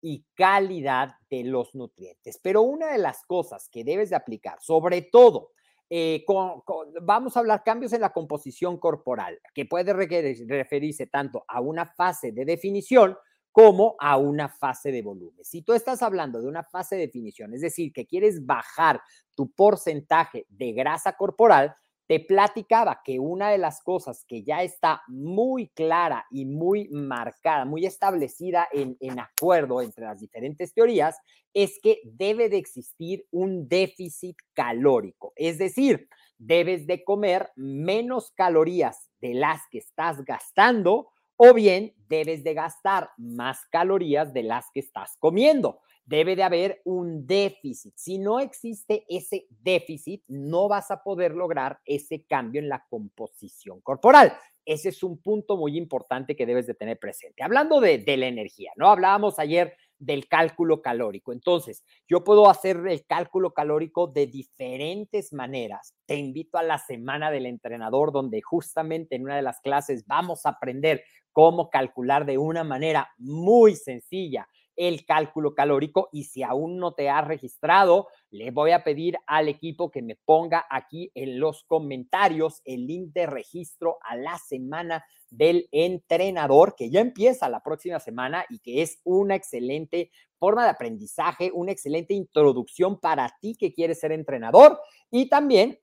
y 0.00 0.24
calidad 0.34 1.14
de 1.28 1.44
los 1.44 1.74
nutrientes. 1.74 2.38
Pero 2.42 2.62
una 2.62 2.92
de 2.92 2.98
las 2.98 3.24
cosas 3.24 3.68
que 3.68 3.84
debes 3.84 4.10
de 4.10 4.16
aplicar, 4.16 4.58
sobre 4.60 5.02
todo, 5.02 5.52
eh, 5.88 6.24
vamos 7.02 7.36
a 7.36 7.40
hablar 7.40 7.64
cambios 7.64 7.92
en 7.92 8.00
la 8.00 8.12
composición 8.12 8.78
corporal, 8.78 9.40
que 9.52 9.66
puede 9.66 9.92
referirse 9.92 11.06
tanto 11.08 11.44
a 11.48 11.60
una 11.60 11.84
fase 11.84 12.30
de 12.30 12.44
definición 12.44 13.16
como 13.52 13.96
a 13.98 14.16
una 14.16 14.48
fase 14.48 14.92
de 14.92 15.02
volumen. 15.02 15.44
Si 15.44 15.62
tú 15.62 15.72
estás 15.72 16.02
hablando 16.02 16.40
de 16.40 16.46
una 16.46 16.62
fase 16.62 16.94
de 16.94 17.06
definición, 17.06 17.52
es 17.54 17.60
decir, 17.60 17.92
que 17.92 18.06
quieres 18.06 18.46
bajar 18.46 19.02
tu 19.34 19.50
porcentaje 19.50 20.46
de 20.48 20.72
grasa 20.72 21.16
corporal, 21.16 21.74
te 22.10 22.18
platicaba 22.18 23.02
que 23.04 23.20
una 23.20 23.50
de 23.50 23.58
las 23.58 23.84
cosas 23.84 24.24
que 24.26 24.42
ya 24.42 24.64
está 24.64 25.00
muy 25.06 25.68
clara 25.68 26.26
y 26.28 26.44
muy 26.44 26.88
marcada, 26.88 27.64
muy 27.64 27.86
establecida 27.86 28.66
en, 28.72 28.98
acuerdo 29.20 29.80
entre 29.80 30.06
las 30.06 30.18
diferentes 30.18 30.74
teorías, 30.74 31.16
es 31.54 31.78
que 31.80 32.00
debe 32.02 32.48
de 32.48 32.56
existir 32.56 33.24
un 33.30 33.68
déficit 33.68 34.36
calórico. 34.54 35.32
Es 35.36 35.58
decir, 35.58 36.08
debes 36.36 36.88
de 36.88 37.04
comer 37.04 37.50
menos 37.54 38.32
calorías 38.32 39.08
de 39.20 39.34
las 39.34 39.60
que 39.70 39.78
estás 39.78 40.24
gastando 40.24 41.10
o 41.36 41.54
bien 41.54 41.94
debes 42.08 42.42
de 42.42 42.54
gastar 42.54 43.10
más 43.18 43.60
calorías 43.70 44.34
de 44.34 44.42
las 44.42 44.66
que 44.74 44.80
estás 44.80 45.16
comiendo. 45.20 45.78
Debe 46.04 46.34
de 46.34 46.42
haber 46.42 46.80
un 46.84 47.26
déficit. 47.26 47.94
Si 47.96 48.18
no 48.18 48.40
existe 48.40 49.04
ese 49.08 49.46
déficit, 49.62 50.24
no 50.28 50.68
vas 50.68 50.90
a 50.90 51.02
poder 51.02 51.32
lograr 51.32 51.80
ese 51.84 52.24
cambio 52.26 52.60
en 52.60 52.68
la 52.68 52.84
composición 52.88 53.80
corporal. 53.80 54.32
Ese 54.64 54.90
es 54.90 55.02
un 55.02 55.20
punto 55.20 55.56
muy 55.56 55.76
importante 55.76 56.36
que 56.36 56.46
debes 56.46 56.66
de 56.66 56.74
tener 56.74 56.98
presente. 56.98 57.42
Hablando 57.42 57.80
de, 57.80 58.04
la 58.16 58.26
energía, 58.26 58.72
¿no? 58.76 58.88
Hablábamos 58.88 59.38
ayer 59.38 59.76
del 59.98 60.28
cálculo 60.28 60.80
calórico. 60.80 61.32
Entonces, 61.32 61.84
yo 62.08 62.24
puedo 62.24 62.48
hacer 62.48 62.78
el 62.88 63.04
cálculo 63.06 63.52
calórico 63.52 64.06
de 64.06 64.26
diferentes 64.26 65.32
maneras. 65.32 65.94
Te 66.06 66.16
invito 66.16 66.58
a 66.58 66.62
la 66.62 66.78
semana 66.78 67.30
del 67.30 67.46
entrenador, 67.46 68.10
donde 68.10 68.40
justamente 68.42 69.16
en 69.16 69.24
una 69.24 69.36
de 69.36 69.42
las 69.42 69.60
clases 69.60 70.06
vamos 70.06 70.46
a 70.46 70.50
aprender 70.50 71.04
cómo 71.32 71.70
calcular 71.70 72.26
de 72.26 72.38
una 72.38 72.64
manera 72.64 73.10
muy 73.18 73.76
sencilla 73.76 74.48
el 74.80 75.04
cálculo 75.04 75.54
calórico 75.54 76.08
y 76.10 76.24
si 76.24 76.42
aún 76.42 76.78
no 76.78 76.94
te 76.94 77.10
has 77.10 77.28
registrado, 77.28 78.08
le 78.30 78.50
voy 78.50 78.70
a 78.70 78.82
pedir 78.82 79.18
al 79.26 79.48
equipo 79.48 79.90
que 79.90 80.00
me 80.00 80.16
ponga 80.16 80.64
aquí 80.70 81.12
en 81.14 81.38
los 81.38 81.64
comentarios 81.64 82.62
el 82.64 82.86
link 82.86 83.12
de 83.12 83.26
registro 83.26 83.98
a 84.00 84.16
la 84.16 84.38
semana 84.38 85.04
del 85.28 85.68
entrenador 85.70 86.76
que 86.76 86.88
ya 86.88 87.00
empieza 87.00 87.50
la 87.50 87.62
próxima 87.62 88.00
semana 88.00 88.46
y 88.48 88.60
que 88.60 88.80
es 88.80 89.00
una 89.04 89.34
excelente 89.34 90.10
forma 90.38 90.64
de 90.64 90.70
aprendizaje, 90.70 91.50
una 91.52 91.72
excelente 91.72 92.14
introducción 92.14 92.98
para 92.98 93.36
ti 93.38 93.56
que 93.56 93.74
quieres 93.74 94.00
ser 94.00 94.12
entrenador 94.12 94.80
y 95.10 95.28
también 95.28 95.78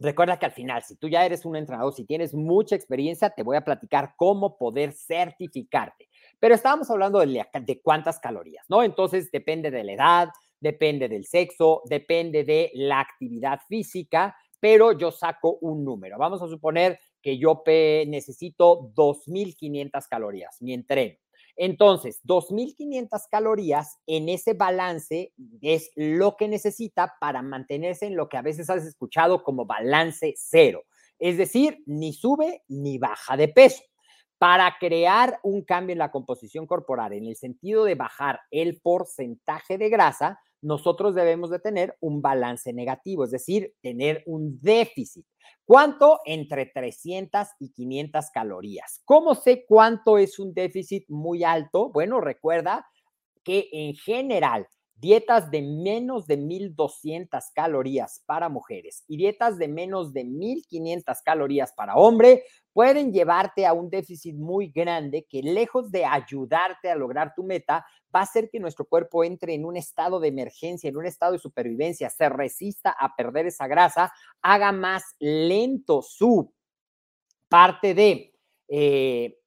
Recuerda 0.00 0.38
que 0.38 0.46
al 0.46 0.52
final, 0.52 0.82
si 0.82 0.96
tú 0.96 1.08
ya 1.08 1.24
eres 1.24 1.44
un 1.44 1.54
entrenador, 1.54 1.94
si 1.94 2.04
tienes 2.04 2.34
mucha 2.34 2.74
experiencia, 2.74 3.30
te 3.30 3.44
voy 3.44 3.56
a 3.56 3.64
platicar 3.64 4.14
cómo 4.16 4.58
poder 4.58 4.92
certificarte. 4.92 6.08
Pero 6.40 6.54
estábamos 6.54 6.90
hablando 6.90 7.20
de, 7.20 7.80
cuántas 7.82 8.18
calorías, 8.18 8.64
¿no? 8.68 8.82
Entonces 8.82 9.30
depende 9.30 9.70
de 9.70 9.84
la 9.84 9.92
edad, 9.92 10.28
depende 10.60 11.08
del 11.08 11.24
sexo, 11.24 11.82
depende 11.86 12.44
de 12.44 12.70
la 12.74 13.00
actividad 13.00 13.60
física, 13.68 14.36
pero 14.60 14.92
yo 14.92 15.10
saco 15.10 15.58
un 15.60 15.84
número. 15.84 16.16
Vamos 16.18 16.40
a 16.42 16.48
suponer 16.48 16.98
que 17.20 17.38
yo 17.38 17.62
necesito 17.66 18.92
2.500 18.94 20.08
calorías, 20.08 20.56
mi 20.60 20.72
entreno. 20.72 21.16
Entonces, 21.56 22.20
2.500 22.24 23.28
calorías 23.30 23.98
en 24.06 24.28
ese 24.28 24.54
balance 24.54 25.32
es 25.60 25.90
lo 25.94 26.36
que 26.36 26.48
necesita 26.48 27.14
para 27.20 27.42
mantenerse 27.42 28.06
en 28.06 28.16
lo 28.16 28.28
que 28.28 28.36
a 28.36 28.42
veces 28.42 28.70
has 28.70 28.84
escuchado 28.84 29.44
como 29.44 29.64
balance 29.64 30.34
cero. 30.36 30.84
Es 31.18 31.38
decir, 31.38 31.82
ni 31.86 32.12
sube 32.12 32.62
ni 32.68 32.98
baja 32.98 33.36
de 33.36 33.48
peso. 33.48 33.82
Para 34.38 34.76
crear 34.78 35.38
un 35.42 35.62
cambio 35.62 35.92
en 35.92 35.98
la 35.98 36.10
composición 36.10 36.66
corporal, 36.66 37.12
en 37.12 37.26
el 37.26 37.36
sentido 37.36 37.84
de 37.84 37.94
bajar 37.94 38.40
el 38.50 38.80
porcentaje 38.80 39.78
de 39.78 39.88
grasa, 39.88 40.40
nosotros 40.60 41.14
debemos 41.14 41.50
de 41.50 41.58
tener 41.58 41.96
un 42.00 42.22
balance 42.22 42.72
negativo, 42.72 43.24
es 43.24 43.30
decir, 43.30 43.74
tener 43.82 44.22
un 44.26 44.58
déficit. 44.60 45.26
¿Cuánto? 45.66 46.20
Entre 46.24 46.66
300 46.66 47.48
y 47.60 47.70
500 47.70 48.30
calorías. 48.32 49.02
¿Cómo 49.04 49.34
sé 49.34 49.64
cuánto 49.66 50.18
es 50.18 50.38
un 50.38 50.54
déficit 50.54 51.04
muy 51.08 51.44
alto? 51.44 51.90
Bueno, 51.90 52.20
recuerda 52.20 52.86
que 53.44 53.68
en 53.72 53.94
general 53.94 54.66
dietas 54.96 55.50
de 55.50 55.62
menos 55.62 56.26
de 56.26 56.38
1200 56.38 57.44
calorías 57.54 58.22
para 58.26 58.48
mujeres 58.48 59.04
y 59.06 59.18
dietas 59.18 59.58
de 59.58 59.68
menos 59.68 60.12
de 60.12 60.24
1500 60.24 61.18
calorías 61.22 61.72
para 61.72 61.96
hombre 61.96 62.44
pueden 62.74 63.12
llevarte 63.12 63.64
a 63.66 63.72
un 63.72 63.88
déficit 63.88 64.34
muy 64.34 64.68
grande 64.68 65.26
que 65.30 65.42
lejos 65.42 65.90
de 65.90 66.04
ayudarte 66.04 66.90
a 66.90 66.96
lograr 66.96 67.32
tu 67.34 67.44
meta, 67.44 67.86
va 68.14 68.20
a 68.20 68.24
hacer 68.24 68.50
que 68.50 68.60
nuestro 68.60 68.84
cuerpo 68.84 69.24
entre 69.24 69.54
en 69.54 69.64
un 69.64 69.76
estado 69.76 70.20
de 70.20 70.28
emergencia, 70.28 70.90
en 70.90 70.96
un 70.96 71.06
estado 71.06 71.32
de 71.32 71.38
supervivencia, 71.38 72.10
se 72.10 72.28
resista 72.28 72.90
a 72.90 73.14
perder 73.16 73.46
esa 73.46 73.68
grasa, 73.68 74.12
haga 74.42 74.72
más 74.72 75.14
lento 75.20 76.02
su 76.02 76.52
parte 77.48 77.94
de 77.94 78.34
eh, 78.68 79.38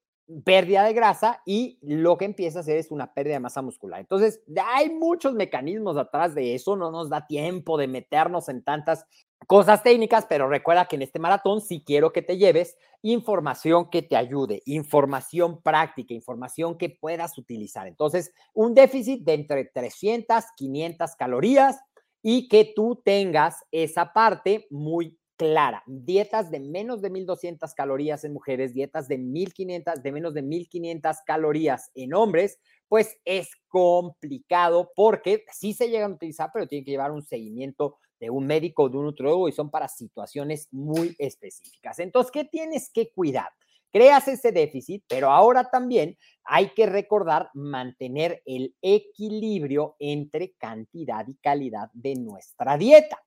pérdida 0.43 0.83
de 0.83 0.93
grasa 0.93 1.41
y 1.45 1.79
lo 1.81 2.17
que 2.17 2.25
empieza 2.25 2.59
a 2.59 2.61
hacer 2.61 2.77
es 2.77 2.91
una 2.91 3.13
pérdida 3.13 3.35
de 3.35 3.39
masa 3.39 3.61
muscular. 3.61 3.99
Entonces, 3.99 4.41
hay 4.65 4.89
muchos 4.89 5.33
mecanismos 5.33 5.97
atrás 5.97 6.35
de 6.35 6.53
eso, 6.53 6.75
no 6.75 6.91
nos 6.91 7.09
da 7.09 7.25
tiempo 7.27 7.77
de 7.77 7.87
meternos 7.87 8.49
en 8.49 8.63
tantas 8.63 9.05
cosas 9.45 9.83
técnicas, 9.83 10.25
pero 10.27 10.49
recuerda 10.49 10.85
que 10.85 10.97
en 10.97 11.03
este 11.03 11.19
maratón 11.19 11.61
sí 11.61 11.83
quiero 11.85 12.11
que 12.11 12.21
te 12.21 12.37
lleves 12.37 12.77
información 13.01 13.89
que 13.89 14.01
te 14.01 14.15
ayude, 14.15 14.61
información 14.65 15.61
práctica, 15.61 16.13
información 16.13 16.77
que 16.77 16.89
puedas 16.89 17.37
utilizar. 17.37 17.87
Entonces, 17.87 18.33
un 18.53 18.73
déficit 18.73 19.23
de 19.23 19.33
entre 19.33 19.65
300, 19.65 20.43
500 20.55 21.15
calorías 21.15 21.79
y 22.21 22.47
que 22.49 22.73
tú 22.75 23.01
tengas 23.05 23.63
esa 23.71 24.11
parte 24.11 24.67
muy 24.69 25.16
clara. 25.37 25.83
Dietas 25.85 26.51
de 26.51 26.59
menos 26.59 27.01
de 27.01 27.09
1200 27.09 27.73
calorías 27.73 28.23
en 28.23 28.33
mujeres, 28.33 28.73
dietas 28.73 29.07
de 29.07 29.17
1500, 29.17 30.03
de 30.03 30.11
menos 30.11 30.33
de 30.33 30.41
1500 30.41 31.17
calorías 31.25 31.91
en 31.95 32.13
hombres, 32.13 32.59
pues 32.89 33.17
es 33.23 33.49
complicado 33.67 34.91
porque 34.95 35.45
sí 35.51 35.73
se 35.73 35.89
llegan 35.89 36.11
a 36.11 36.15
utilizar, 36.15 36.49
pero 36.53 36.67
tienen 36.67 36.83
que 36.83 36.91
llevar 36.91 37.11
un 37.11 37.23
seguimiento 37.23 37.97
de 38.19 38.29
un 38.29 38.47
médico 38.47 38.83
o 38.83 38.89
de 38.89 38.97
un 38.97 39.05
nutriólogo 39.05 39.47
y 39.47 39.51
son 39.51 39.69
para 39.69 39.87
situaciones 39.87 40.67
muy 40.71 41.15
específicas. 41.19 41.99
Entonces, 41.99 42.31
¿qué 42.31 42.45
tienes 42.45 42.89
que 42.91 43.11
cuidar? 43.11 43.49
Creas 43.91 44.27
ese 44.27 44.51
déficit, 44.51 45.03
pero 45.07 45.31
ahora 45.31 45.69
también 45.69 46.17
hay 46.43 46.69
que 46.69 46.87
recordar 46.87 47.49
mantener 47.53 48.41
el 48.45 48.75
equilibrio 48.81 49.95
entre 49.99 50.53
cantidad 50.53 51.25
y 51.27 51.35
calidad 51.35 51.89
de 51.93 52.15
nuestra 52.15 52.77
dieta. 52.77 53.23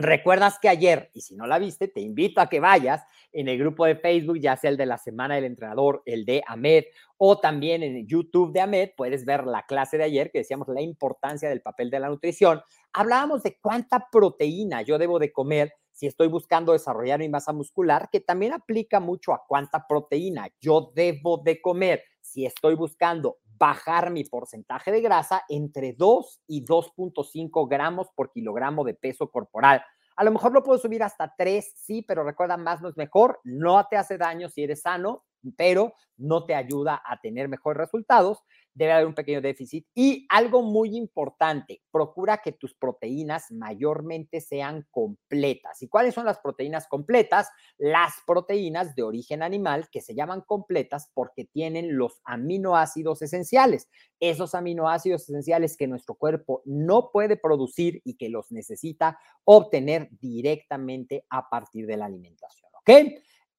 Recuerdas 0.00 0.58
que 0.58 0.70
ayer, 0.70 1.10
y 1.12 1.20
si 1.20 1.36
no 1.36 1.46
la 1.46 1.58
viste, 1.58 1.86
te 1.86 2.00
invito 2.00 2.40
a 2.40 2.48
que 2.48 2.58
vayas 2.58 3.02
en 3.32 3.48
el 3.48 3.58
grupo 3.58 3.84
de 3.84 3.96
Facebook, 3.96 4.38
ya 4.40 4.56
sea 4.56 4.70
el 4.70 4.78
de 4.78 4.86
la 4.86 4.96
Semana 4.96 5.34
del 5.34 5.44
Entrenador, 5.44 6.02
el 6.06 6.24
de 6.24 6.42
Ahmed, 6.46 6.84
o 7.18 7.38
también 7.38 7.82
en 7.82 8.06
YouTube 8.06 8.50
de 8.50 8.62
Ahmed, 8.62 8.90
puedes 8.96 9.26
ver 9.26 9.44
la 9.44 9.66
clase 9.66 9.98
de 9.98 10.04
ayer 10.04 10.30
que 10.30 10.38
decíamos 10.38 10.68
la 10.68 10.80
importancia 10.80 11.50
del 11.50 11.60
papel 11.60 11.90
de 11.90 12.00
la 12.00 12.08
nutrición. 12.08 12.62
Hablábamos 12.94 13.42
de 13.42 13.58
cuánta 13.60 14.08
proteína 14.10 14.80
yo 14.80 14.96
debo 14.96 15.18
de 15.18 15.32
comer 15.32 15.74
si 15.92 16.06
estoy 16.06 16.28
buscando 16.28 16.72
desarrollar 16.72 17.18
mi 17.18 17.28
masa 17.28 17.52
muscular, 17.52 18.08
que 18.10 18.20
también 18.20 18.54
aplica 18.54 19.00
mucho 19.00 19.34
a 19.34 19.44
cuánta 19.46 19.86
proteína 19.86 20.48
yo 20.58 20.92
debo 20.94 21.36
de 21.44 21.60
comer 21.60 22.04
si 22.22 22.46
estoy 22.46 22.74
buscando 22.74 23.36
bajar 23.60 24.10
mi 24.10 24.24
porcentaje 24.24 24.90
de 24.90 25.02
grasa 25.02 25.44
entre 25.48 25.92
2 25.92 26.40
y 26.48 26.64
2.5 26.64 27.68
gramos 27.68 28.08
por 28.16 28.32
kilogramo 28.32 28.82
de 28.84 28.94
peso 28.94 29.30
corporal. 29.30 29.84
A 30.16 30.24
lo 30.24 30.32
mejor 30.32 30.52
lo 30.52 30.62
puedo 30.62 30.78
subir 30.78 31.02
hasta 31.02 31.34
3, 31.36 31.74
sí, 31.76 32.02
pero 32.02 32.24
recuerda, 32.24 32.56
más 32.56 32.80
no 32.80 32.88
es 32.88 32.96
mejor. 32.96 33.38
No 33.44 33.86
te 33.88 33.96
hace 33.96 34.18
daño 34.18 34.48
si 34.48 34.64
eres 34.64 34.80
sano, 34.82 35.24
pero 35.56 35.92
no 36.16 36.44
te 36.44 36.54
ayuda 36.54 37.02
a 37.04 37.20
tener 37.20 37.48
mejores 37.48 37.78
resultados. 37.78 38.42
Debe 38.74 38.92
haber 38.92 39.06
un 39.06 39.14
pequeño 39.14 39.40
déficit. 39.40 39.86
Y 39.94 40.26
algo 40.28 40.62
muy 40.62 40.96
importante, 40.96 41.82
procura 41.90 42.38
que 42.38 42.52
tus 42.52 42.74
proteínas 42.74 43.50
mayormente 43.50 44.40
sean 44.40 44.86
completas. 44.90 45.82
¿Y 45.82 45.88
cuáles 45.88 46.14
son 46.14 46.24
las 46.24 46.38
proteínas 46.38 46.86
completas? 46.88 47.48
Las 47.78 48.14
proteínas 48.26 48.94
de 48.94 49.02
origen 49.02 49.42
animal 49.42 49.88
que 49.90 50.00
se 50.00 50.14
llaman 50.14 50.42
completas 50.42 51.10
porque 51.14 51.44
tienen 51.44 51.96
los 51.96 52.20
aminoácidos 52.24 53.22
esenciales. 53.22 53.88
Esos 54.20 54.54
aminoácidos 54.54 55.22
esenciales 55.22 55.76
que 55.76 55.86
nuestro 55.86 56.14
cuerpo 56.14 56.62
no 56.64 57.10
puede 57.12 57.36
producir 57.36 58.00
y 58.04 58.16
que 58.16 58.28
los 58.28 58.52
necesita 58.52 59.18
obtener 59.44 60.08
directamente 60.20 61.24
a 61.28 61.48
partir 61.48 61.86
de 61.86 61.96
la 61.96 62.06
alimentación. 62.06 62.70
¿Ok? 62.74 62.90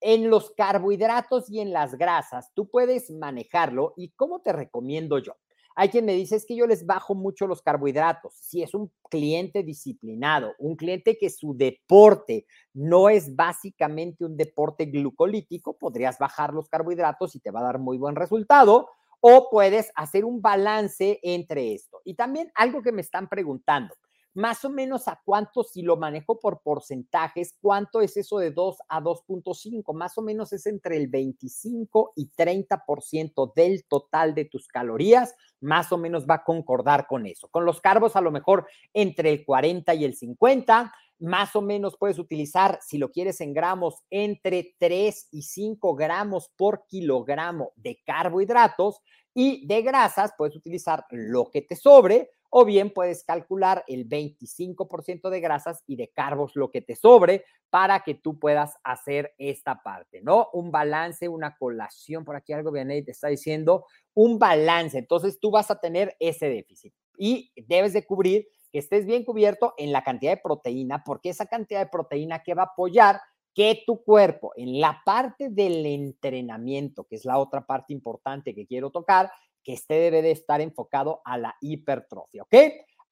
En 0.01 0.29
los 0.29 0.51
carbohidratos 0.51 1.49
y 1.49 1.59
en 1.59 1.71
las 1.71 1.95
grasas, 1.95 2.51
tú 2.53 2.67
puedes 2.69 3.11
manejarlo. 3.11 3.93
¿Y 3.95 4.09
cómo 4.09 4.41
te 4.41 4.51
recomiendo 4.51 5.19
yo? 5.19 5.33
Hay 5.75 5.89
quien 5.89 6.05
me 6.05 6.13
dice, 6.13 6.35
es 6.35 6.45
que 6.45 6.55
yo 6.55 6.67
les 6.67 6.85
bajo 6.85 7.15
mucho 7.15 7.47
los 7.47 7.61
carbohidratos. 7.61 8.33
Si 8.33 8.61
es 8.61 8.73
un 8.73 8.91
cliente 9.09 9.63
disciplinado, 9.63 10.53
un 10.59 10.75
cliente 10.75 11.17
que 11.17 11.29
su 11.29 11.55
deporte 11.55 12.45
no 12.73 13.09
es 13.09 13.35
básicamente 13.35 14.25
un 14.25 14.35
deporte 14.35 14.85
glucolítico, 14.85 15.77
podrías 15.77 16.19
bajar 16.19 16.53
los 16.53 16.67
carbohidratos 16.67 17.35
y 17.35 17.39
te 17.39 17.51
va 17.51 17.61
a 17.61 17.63
dar 17.63 17.79
muy 17.79 17.97
buen 17.97 18.15
resultado. 18.15 18.89
O 19.21 19.49
puedes 19.51 19.91
hacer 19.95 20.25
un 20.25 20.41
balance 20.41 21.19
entre 21.21 21.73
esto. 21.73 22.01
Y 22.03 22.15
también 22.15 22.51
algo 22.55 22.81
que 22.81 22.91
me 22.91 23.01
están 23.01 23.29
preguntando, 23.29 23.93
más 24.33 24.63
o 24.63 24.69
menos 24.69 25.07
a 25.07 25.21
cuánto, 25.23 25.63
si 25.63 25.81
lo 25.81 25.97
manejo 25.97 26.39
por 26.39 26.61
porcentajes, 26.61 27.55
cuánto 27.61 28.01
es 28.01 28.15
eso 28.17 28.39
de 28.39 28.51
2 28.51 28.77
a 28.87 29.01
2.5, 29.01 29.93
más 29.93 30.17
o 30.17 30.21
menos 30.21 30.53
es 30.53 30.65
entre 30.67 30.97
el 30.97 31.07
25 31.07 32.13
y 32.15 32.29
30% 32.29 33.53
del 33.53 33.85
total 33.85 34.33
de 34.33 34.45
tus 34.45 34.67
calorías, 34.67 35.35
más 35.59 35.91
o 35.91 35.97
menos 35.97 36.25
va 36.29 36.35
a 36.35 36.43
concordar 36.43 37.07
con 37.07 37.25
eso. 37.25 37.49
Con 37.49 37.65
los 37.65 37.81
carbos 37.81 38.15
a 38.15 38.21
lo 38.21 38.31
mejor 38.31 38.67
entre 38.93 39.31
el 39.31 39.45
40 39.45 39.93
y 39.95 40.05
el 40.05 40.15
50, 40.15 40.93
más 41.19 41.55
o 41.55 41.61
menos 41.61 41.97
puedes 41.97 42.17
utilizar, 42.17 42.79
si 42.81 42.97
lo 42.97 43.11
quieres 43.11 43.41
en 43.41 43.53
gramos, 43.53 44.01
entre 44.09 44.75
3 44.79 45.27
y 45.31 45.43
5 45.43 45.95
gramos 45.95 46.49
por 46.55 46.85
kilogramo 46.87 47.73
de 47.75 48.01
carbohidratos 48.03 49.01
y 49.33 49.65
de 49.67 49.81
grasas, 49.81 50.33
puedes 50.37 50.55
utilizar 50.55 51.05
lo 51.11 51.49
que 51.51 51.61
te 51.61 51.75
sobre 51.75 52.31
o 52.51 52.65
bien 52.65 52.91
puedes 52.91 53.23
calcular 53.23 53.83
el 53.87 54.07
25% 54.07 55.29
de 55.29 55.39
grasas 55.39 55.83
y 55.87 55.95
de 55.95 56.09
carbos, 56.09 56.51
lo 56.55 56.69
que 56.69 56.81
te 56.81 56.95
sobre, 56.95 57.45
para 57.69 58.01
que 58.01 58.13
tú 58.13 58.37
puedas 58.37 58.75
hacer 58.83 59.33
esta 59.37 59.81
parte, 59.81 60.21
¿no? 60.21 60.49
Un 60.51 60.69
balance, 60.69 61.29
una 61.29 61.55
colación, 61.57 62.25
por 62.25 62.35
aquí 62.35 62.51
algo, 62.51 62.71
Vianey 62.71 63.03
te 63.03 63.11
está 63.11 63.29
diciendo, 63.29 63.85
un 64.13 64.37
balance. 64.37 64.97
Entonces 64.97 65.39
tú 65.39 65.49
vas 65.49 65.71
a 65.71 65.79
tener 65.79 66.15
ese 66.19 66.49
déficit 66.49 66.93
y 67.17 67.53
debes 67.55 67.93
de 67.93 68.05
cubrir 68.05 68.47
que 68.71 68.79
estés 68.79 69.05
bien 69.05 69.23
cubierto 69.23 69.73
en 69.77 69.93
la 69.93 70.03
cantidad 70.03 70.33
de 70.33 70.41
proteína, 70.41 71.03
porque 71.05 71.29
esa 71.29 71.45
cantidad 71.45 71.79
de 71.79 71.89
proteína 71.89 72.43
que 72.43 72.53
va 72.53 72.63
a 72.63 72.71
apoyar 72.73 73.21
que 73.53 73.83
tu 73.85 74.03
cuerpo 74.03 74.51
en 74.55 74.79
la 74.79 75.01
parte 75.05 75.49
del 75.49 75.85
entrenamiento, 75.85 77.05
que 77.05 77.15
es 77.15 77.25
la 77.25 77.37
otra 77.37 77.65
parte 77.65 77.93
importante 77.93 78.53
que 78.53 78.65
quiero 78.65 78.91
tocar, 78.91 79.31
que 79.63 79.73
este 79.73 79.95
debe 79.95 80.21
de 80.21 80.31
estar 80.31 80.61
enfocado 80.61 81.21
a 81.25 81.37
la 81.37 81.55
hipertrofia, 81.61 82.43
¿ok? 82.43 82.55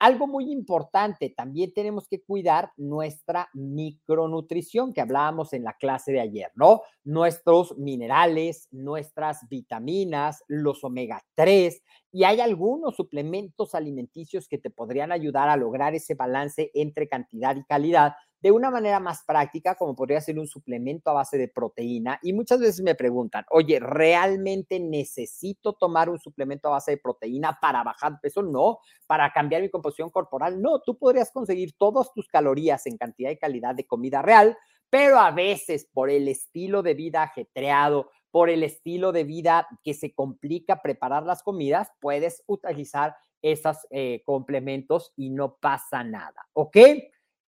Algo 0.01 0.27
muy 0.27 0.49
importante, 0.49 1.29
también 1.29 1.73
tenemos 1.73 2.07
que 2.07 2.21
cuidar 2.23 2.71
nuestra 2.77 3.49
micronutrición 3.53 4.93
que 4.93 5.01
hablábamos 5.01 5.51
en 5.51 5.65
la 5.65 5.73
clase 5.73 6.13
de 6.13 6.21
ayer, 6.21 6.51
¿no? 6.55 6.83
Nuestros 7.03 7.77
minerales, 7.77 8.69
nuestras 8.71 9.39
vitaminas, 9.49 10.41
los 10.47 10.85
omega 10.85 11.21
3 11.35 11.81
y 12.13 12.23
hay 12.23 12.39
algunos 12.39 12.95
suplementos 12.95 13.75
alimenticios 13.75 14.47
que 14.47 14.57
te 14.57 14.69
podrían 14.69 15.11
ayudar 15.11 15.49
a 15.49 15.57
lograr 15.57 15.93
ese 15.93 16.15
balance 16.15 16.71
entre 16.73 17.09
cantidad 17.09 17.57
y 17.57 17.65
calidad 17.65 18.13
de 18.41 18.51
una 18.51 18.71
manera 18.71 18.99
más 18.99 19.23
práctica, 19.23 19.75
como 19.75 19.95
podría 19.95 20.21
ser 20.21 20.39
un 20.39 20.47
suplemento 20.47 21.09
a 21.09 21.13
base 21.13 21.37
de 21.37 21.49
proteína. 21.49 22.19
Y 22.23 22.33
muchas 22.33 22.59
veces 22.59 22.81
me 22.81 22.95
preguntan, 22.95 23.45
oye, 23.49 23.79
¿realmente 23.79 24.79
necesito 24.79 25.73
tomar 25.73 26.09
un 26.09 26.19
suplemento 26.19 26.69
a 26.69 26.71
base 26.71 26.91
de 26.91 26.97
proteína 26.97 27.57
para 27.61 27.83
bajar 27.83 28.19
peso? 28.21 28.41
No, 28.41 28.79
para 29.07 29.31
cambiar 29.31 29.61
mi 29.61 29.69
composición 29.69 30.09
corporal. 30.09 30.61
No, 30.61 30.79
tú 30.79 30.97
podrías 30.97 31.31
conseguir 31.31 31.73
todas 31.77 32.13
tus 32.13 32.27
calorías 32.27 32.85
en 32.85 32.97
cantidad 32.97 33.31
y 33.31 33.37
calidad 33.37 33.75
de 33.75 33.85
comida 33.85 34.21
real, 34.21 34.57
pero 34.89 35.19
a 35.19 35.31
veces 35.31 35.87
por 35.91 36.09
el 36.09 36.27
estilo 36.27 36.81
de 36.81 36.93
vida 36.93 37.23
ajetreado, 37.23 38.09
por 38.31 38.49
el 38.49 38.63
estilo 38.63 39.11
de 39.11 39.23
vida 39.23 39.67
que 39.83 39.93
se 39.93 40.13
complica 40.13 40.81
preparar 40.81 41.23
las 41.23 41.43
comidas, 41.43 41.89
puedes 41.99 42.43
utilizar 42.47 43.15
esos 43.41 43.77
eh, 43.89 44.21
complementos 44.25 45.13
y 45.15 45.29
no 45.29 45.55
pasa 45.55 46.03
nada. 46.03 46.47
¿Ok? 46.53 46.77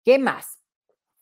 ¿Qué 0.04 0.18
más? 0.18 0.61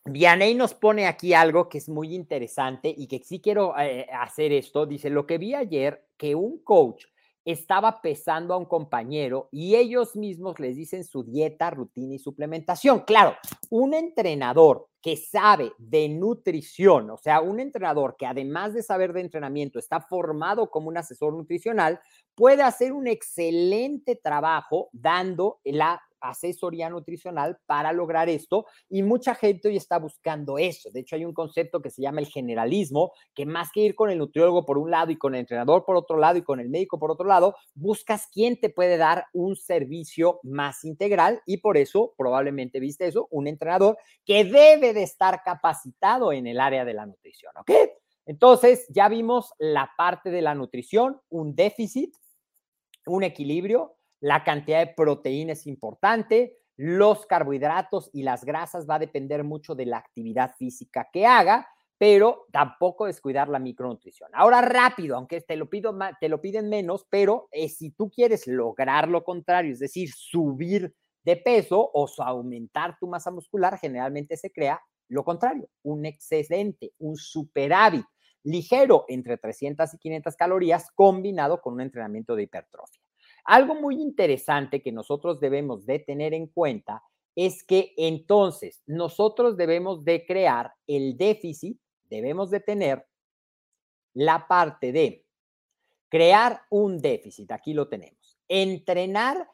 Vianey 0.05 0.55
nos 0.55 0.73
pone 0.73 1.05
aquí 1.05 1.33
algo 1.33 1.69
que 1.69 1.77
es 1.77 1.87
muy 1.87 2.15
interesante 2.15 2.93
y 2.95 3.07
que 3.07 3.19
sí 3.23 3.39
quiero 3.39 3.77
eh, 3.77 4.07
hacer 4.11 4.51
esto. 4.51 4.85
Dice, 4.85 5.09
lo 5.09 5.27
que 5.27 5.37
vi 5.37 5.53
ayer, 5.53 6.07
que 6.17 6.33
un 6.33 6.63
coach 6.63 7.05
estaba 7.45 8.01
pesando 8.01 8.53
a 8.53 8.57
un 8.57 8.65
compañero 8.65 9.49
y 9.51 9.75
ellos 9.75 10.15
mismos 10.15 10.59
les 10.59 10.75
dicen 10.75 11.03
su 11.03 11.23
dieta, 11.23 11.69
rutina 11.69 12.15
y 12.15 12.19
suplementación. 12.19 13.01
Claro, 13.01 13.35
un 13.69 13.93
entrenador 13.93 14.87
que 15.01 15.17
sabe 15.17 15.71
de 15.79 16.07
nutrición, 16.09 17.09
o 17.09 17.17
sea, 17.17 17.41
un 17.41 17.59
entrenador 17.59 18.15
que 18.17 18.27
además 18.27 18.73
de 18.73 18.83
saber 18.83 19.13
de 19.13 19.21
entrenamiento 19.21 19.79
está 19.79 19.99
formado 20.01 20.69
como 20.69 20.89
un 20.89 20.97
asesor 20.97 21.33
nutricional, 21.33 21.99
puede 22.35 22.61
hacer 22.61 22.93
un 22.93 23.07
excelente 23.07 24.15
trabajo 24.15 24.89
dando 24.91 25.59
la 25.63 26.01
asesoría 26.21 26.89
nutricional 26.89 27.57
para 27.65 27.91
lograr 27.91 28.29
esto 28.29 28.65
y 28.89 29.03
mucha 29.03 29.35
gente 29.35 29.67
hoy 29.67 29.77
está 29.77 29.99
buscando 29.99 30.57
eso. 30.57 30.89
De 30.91 31.01
hecho, 31.01 31.15
hay 31.15 31.25
un 31.25 31.33
concepto 31.33 31.81
que 31.81 31.89
se 31.89 32.01
llama 32.01 32.21
el 32.21 32.27
generalismo, 32.27 33.11
que 33.33 33.45
más 33.45 33.71
que 33.71 33.81
ir 33.81 33.95
con 33.95 34.09
el 34.09 34.17
nutriólogo 34.17 34.65
por 34.65 34.77
un 34.77 34.91
lado 34.91 35.11
y 35.11 35.17
con 35.17 35.35
el 35.35 35.41
entrenador 35.41 35.83
por 35.85 35.95
otro 35.95 36.17
lado 36.17 36.37
y 36.37 36.43
con 36.43 36.59
el 36.59 36.69
médico 36.69 36.99
por 36.99 37.11
otro 37.11 37.25
lado, 37.25 37.55
buscas 37.73 38.27
quién 38.31 38.59
te 38.59 38.69
puede 38.69 38.97
dar 38.97 39.25
un 39.33 39.55
servicio 39.55 40.39
más 40.43 40.83
integral 40.83 41.41
y 41.45 41.57
por 41.57 41.77
eso 41.77 42.13
probablemente 42.17 42.79
viste 42.79 43.07
eso, 43.07 43.27
un 43.31 43.47
entrenador 43.47 43.97
que 44.25 44.45
debe 44.45 44.93
de 44.93 45.03
estar 45.03 45.41
capacitado 45.43 46.31
en 46.31 46.47
el 46.47 46.59
área 46.59 46.85
de 46.85 46.93
la 46.93 47.05
nutrición, 47.05 47.53
¿ok? 47.57 47.71
Entonces, 48.25 48.85
ya 48.89 49.09
vimos 49.09 49.53
la 49.57 49.91
parte 49.97 50.29
de 50.29 50.41
la 50.41 50.55
nutrición, 50.55 51.19
un 51.29 51.55
déficit, 51.55 52.15
un 53.05 53.23
equilibrio, 53.23 53.97
la 54.21 54.43
cantidad 54.43 54.79
de 54.79 54.93
proteína 54.93 55.53
es 55.53 55.67
importante, 55.67 56.57
los 56.77 57.25
carbohidratos 57.25 58.09
y 58.13 58.23
las 58.23 58.45
grasas 58.45 58.89
va 58.89 58.95
a 58.95 58.99
depender 58.99 59.43
mucho 59.43 59.75
de 59.75 59.85
la 59.85 59.97
actividad 59.97 60.55
física 60.55 61.09
que 61.11 61.25
haga, 61.25 61.67
pero 61.97 62.45
tampoco 62.51 63.05
descuidar 63.05 63.49
la 63.49 63.59
micronutrición. 63.59 64.31
Ahora 64.33 64.61
rápido, 64.61 65.15
aunque 65.15 65.41
te 65.41 65.55
lo, 65.55 65.69
pido, 65.69 65.95
te 66.19 66.29
lo 66.29 66.39
piden 66.41 66.69
menos, 66.69 67.05
pero 67.09 67.49
eh, 67.51 67.69
si 67.69 67.91
tú 67.91 68.09
quieres 68.09 68.47
lograr 68.47 69.07
lo 69.07 69.23
contrario, 69.23 69.73
es 69.73 69.79
decir, 69.79 70.09
subir 70.11 70.95
de 71.23 71.35
peso 71.35 71.91
o 71.93 72.07
aumentar 72.23 72.97
tu 72.99 73.07
masa 73.07 73.29
muscular, 73.29 73.77
generalmente 73.77 74.37
se 74.37 74.51
crea 74.51 74.81
lo 75.09 75.25
contrario, 75.25 75.67
un 75.83 76.05
excedente, 76.05 76.93
un 76.99 77.17
superávit 77.17 78.05
ligero 78.43 79.03
entre 79.09 79.37
300 79.37 79.93
y 79.93 79.97
500 79.97 80.35
calorías 80.35 80.89
combinado 80.95 81.61
con 81.61 81.73
un 81.73 81.81
entrenamiento 81.81 82.35
de 82.35 82.43
hipertrofia. 82.43 83.00
Algo 83.45 83.75
muy 83.75 84.01
interesante 84.01 84.81
que 84.81 84.91
nosotros 84.91 85.39
debemos 85.39 85.85
de 85.85 85.99
tener 85.99 86.33
en 86.33 86.47
cuenta 86.47 87.03
es 87.35 87.63
que 87.63 87.93
entonces 87.97 88.81
nosotros 88.85 89.57
debemos 89.57 90.03
de 90.03 90.25
crear 90.25 90.73
el 90.87 91.17
déficit, 91.17 91.79
debemos 92.09 92.49
de 92.49 92.59
tener 92.59 93.07
la 94.13 94.47
parte 94.47 94.91
de 94.91 95.25
crear 96.09 96.61
un 96.69 96.99
déficit, 96.99 97.51
aquí 97.51 97.73
lo 97.73 97.87
tenemos, 97.87 98.37
entrenar 98.49 99.47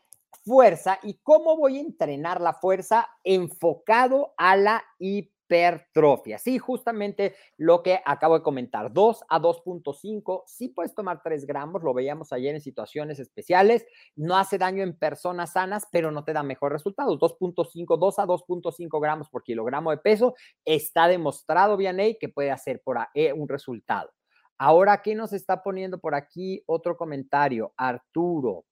fuerza 0.43 0.99
y 1.03 1.19
cómo 1.21 1.55
voy 1.55 1.77
a 1.77 1.81
entrenar 1.81 2.41
la 2.41 2.53
fuerza 2.53 3.07
enfocado 3.23 4.33
a 4.37 4.55
la 4.55 4.83
hipertrofia 4.97 5.36
hipertrofia. 5.47 6.37
Sí, 6.37 6.57
justamente 6.57 7.35
lo 7.57 7.81
que 7.81 7.99
acabo 8.05 8.37
de 8.37 8.43
comentar, 8.43 8.91
2 8.91 9.23
a 9.29 9.39
2.5, 9.39 10.43
sí 10.45 10.69
puedes 10.69 10.93
tomar 10.93 11.21
3 11.23 11.45
gramos, 11.45 11.83
lo 11.83 11.93
veíamos 11.93 12.33
ayer 12.33 12.55
en 12.55 12.61
situaciones 12.61 13.19
especiales, 13.19 13.85
no 14.15 14.37
hace 14.37 14.57
daño 14.57 14.83
en 14.83 14.97
personas 14.97 15.53
sanas, 15.53 15.87
pero 15.91 16.11
no 16.11 16.23
te 16.23 16.33
da 16.33 16.43
mejor 16.43 16.71
resultados. 16.71 17.19
2.5, 17.19 17.97
2 17.97 18.19
a 18.19 18.25
2.5 18.25 19.01
gramos 19.01 19.29
por 19.29 19.43
kilogramo 19.43 19.91
de 19.91 19.97
peso, 19.97 20.35
está 20.65 21.07
demostrado, 21.07 21.77
Vianey, 21.77 22.17
que 22.17 22.29
puede 22.29 22.51
hacer 22.51 22.81
por 22.83 22.97
ahí 22.97 23.31
un 23.35 23.47
resultado. 23.47 24.11
Ahora, 24.59 25.01
¿qué 25.03 25.13
nos 25.13 25.33
está 25.33 25.61
poniendo 25.61 25.99
por 25.99 26.15
aquí? 26.15 26.63
Otro 26.65 26.97
comentario, 26.97 27.73
Arturo. 27.77 28.65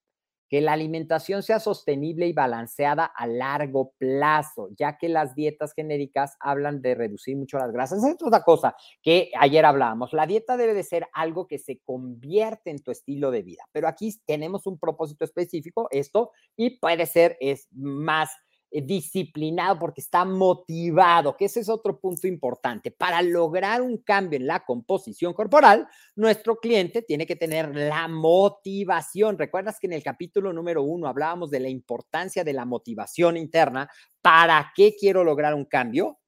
Que 0.48 0.60
la 0.60 0.72
alimentación 0.72 1.42
sea 1.42 1.60
sostenible 1.60 2.26
y 2.26 2.32
balanceada 2.32 3.04
a 3.04 3.26
largo 3.26 3.92
plazo, 3.98 4.68
ya 4.76 4.96
que 4.98 5.08
las 5.08 5.34
dietas 5.34 5.72
genéricas 5.74 6.36
hablan 6.40 6.82
de 6.82 6.94
reducir 6.94 7.36
mucho 7.36 7.58
las 7.58 7.72
grasas. 7.72 8.04
Es 8.04 8.16
otra 8.22 8.42
cosa 8.42 8.76
que 9.02 9.30
ayer 9.38 9.64
hablábamos. 9.64 10.12
La 10.12 10.26
dieta 10.26 10.56
debe 10.56 10.74
de 10.74 10.82
ser 10.82 11.08
algo 11.12 11.46
que 11.46 11.58
se 11.58 11.80
convierte 11.80 12.70
en 12.70 12.82
tu 12.82 12.90
estilo 12.90 13.30
de 13.30 13.42
vida, 13.42 13.64
pero 13.72 13.88
aquí 13.88 14.14
tenemos 14.26 14.66
un 14.66 14.78
propósito 14.78 15.24
específico, 15.24 15.88
esto, 15.90 16.30
y 16.56 16.78
puede 16.78 17.06
ser 17.06 17.36
es 17.40 17.68
más 17.72 18.30
disciplinado, 18.70 19.78
porque 19.78 20.00
está 20.00 20.24
motivado, 20.24 21.36
que 21.36 21.46
ese 21.46 21.60
es 21.60 21.68
otro 21.68 21.98
punto 21.98 22.26
importante. 22.26 22.90
Para 22.90 23.22
lograr 23.22 23.80
un 23.82 23.98
cambio 23.98 24.38
en 24.38 24.46
la 24.46 24.64
composición 24.64 25.32
corporal, 25.32 25.88
nuestro 26.14 26.56
cliente 26.56 27.02
tiene 27.02 27.26
que 27.26 27.36
tener 27.36 27.74
la 27.74 28.08
motivación. 28.08 29.38
¿Recuerdas 29.38 29.78
que 29.80 29.86
en 29.86 29.94
el 29.94 30.02
capítulo 30.02 30.52
número 30.52 30.82
uno 30.82 31.08
hablábamos 31.08 31.50
de 31.50 31.60
la 31.60 31.68
importancia 31.68 32.44
de 32.44 32.52
la 32.52 32.64
motivación 32.64 33.36
interna? 33.36 33.88
¿Para 34.20 34.72
qué 34.74 34.94
quiero 34.98 35.24
lograr 35.24 35.54
un 35.54 35.64
cambio? 35.64 36.18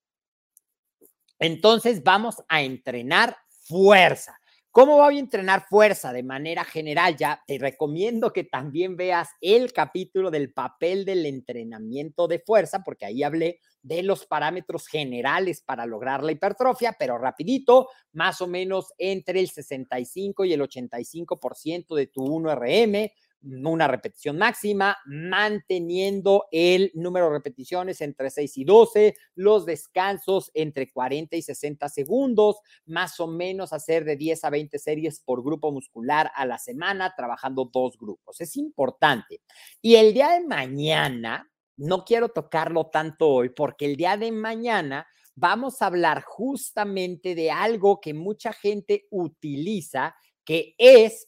Entonces 1.39 2.03
vamos 2.03 2.43
a 2.49 2.63
entrenar 2.63 3.37
fuerza. 3.69 4.39
¿Cómo 4.79 4.99
voy 4.99 5.17
a 5.17 5.19
entrenar 5.19 5.67
fuerza 5.69 6.13
de 6.13 6.23
manera 6.23 6.63
general? 6.63 7.17
Ya 7.17 7.43
te 7.49 7.59
recomiendo 7.59 8.33
que 8.33 8.45
también 8.45 8.97
veas 8.97 9.31
el 9.41 9.73
capítulo 9.73 10.31
del 10.31 10.53
papel 10.53 11.05
del 11.05 11.27
entrenamiento 11.27 12.29
de 12.29 12.39
fuerza, 12.39 12.85
porque 12.85 13.05
ahí 13.05 13.25
hablé 13.25 13.59
de 13.83 14.05
los 14.05 14.25
parámetros 14.25 14.87
generales 14.87 15.63
para 15.63 15.85
lograr 15.85 16.23
la 16.23 16.31
hipertrofia, 16.31 16.95
pero 16.97 17.19
rapidito, 17.19 17.89
más 18.13 18.41
o 18.41 18.47
menos 18.47 18.93
entre 18.99 19.41
el 19.41 19.49
65 19.49 20.45
y 20.45 20.53
el 20.53 20.61
85% 20.61 21.97
de 21.97 22.07
tu 22.07 22.25
1RM, 22.25 23.11
una 23.43 23.87
repetición 23.87 24.39
máxima, 24.39 24.97
manteniendo 25.07 26.47
el 26.51 26.91
número 26.95 27.27
de 27.27 27.33
repeticiones 27.33 28.01
entre 28.01 28.31
6 28.31 28.57
y 28.59 28.65
12, 28.65 29.15
los 29.35 29.65
descansos 29.65 30.51
entre 30.55 30.91
40 30.91 31.37
y 31.37 31.43
60 31.43 31.89
segundos, 31.89 32.57
más 32.87 33.21
o 33.21 33.27
menos 33.27 33.73
hacer 33.73 34.05
de 34.05 34.17
10 34.17 34.45
a 34.45 34.51
20 34.51 34.79
series 34.79 35.21
por 35.21 35.43
grupo 35.45 35.73
muscular 35.73 36.31
a 36.35 36.47
la 36.47 36.59
semana, 36.59 37.15
trabajando 37.17 37.71
dos 37.73 37.97
grupos. 37.99 38.41
Es 38.41 38.57
importante. 38.57 39.41
Y 39.81 39.97
el 39.97 40.13
día 40.13 40.31
de 40.31 40.45
mañana, 40.45 41.49
no 41.77 42.05
quiero 42.05 42.29
tocarlo 42.31 42.87
tanto 42.87 43.29
hoy, 43.29 43.51
porque 43.51 43.87
el 43.87 43.97
día 43.97 44.17
de 44.17 44.33
mañana 44.33 45.07
vamos 45.37 45.81
a 45.81 45.87
hablar 45.87 46.23
justamente 46.23 47.37
de 47.37 47.53
algo 47.53 48.01
que 48.01 48.15
mucha 48.15 48.53
gente 48.53 49.07
utiliza, 49.11 50.17
que 50.45 50.75
es 50.79 51.28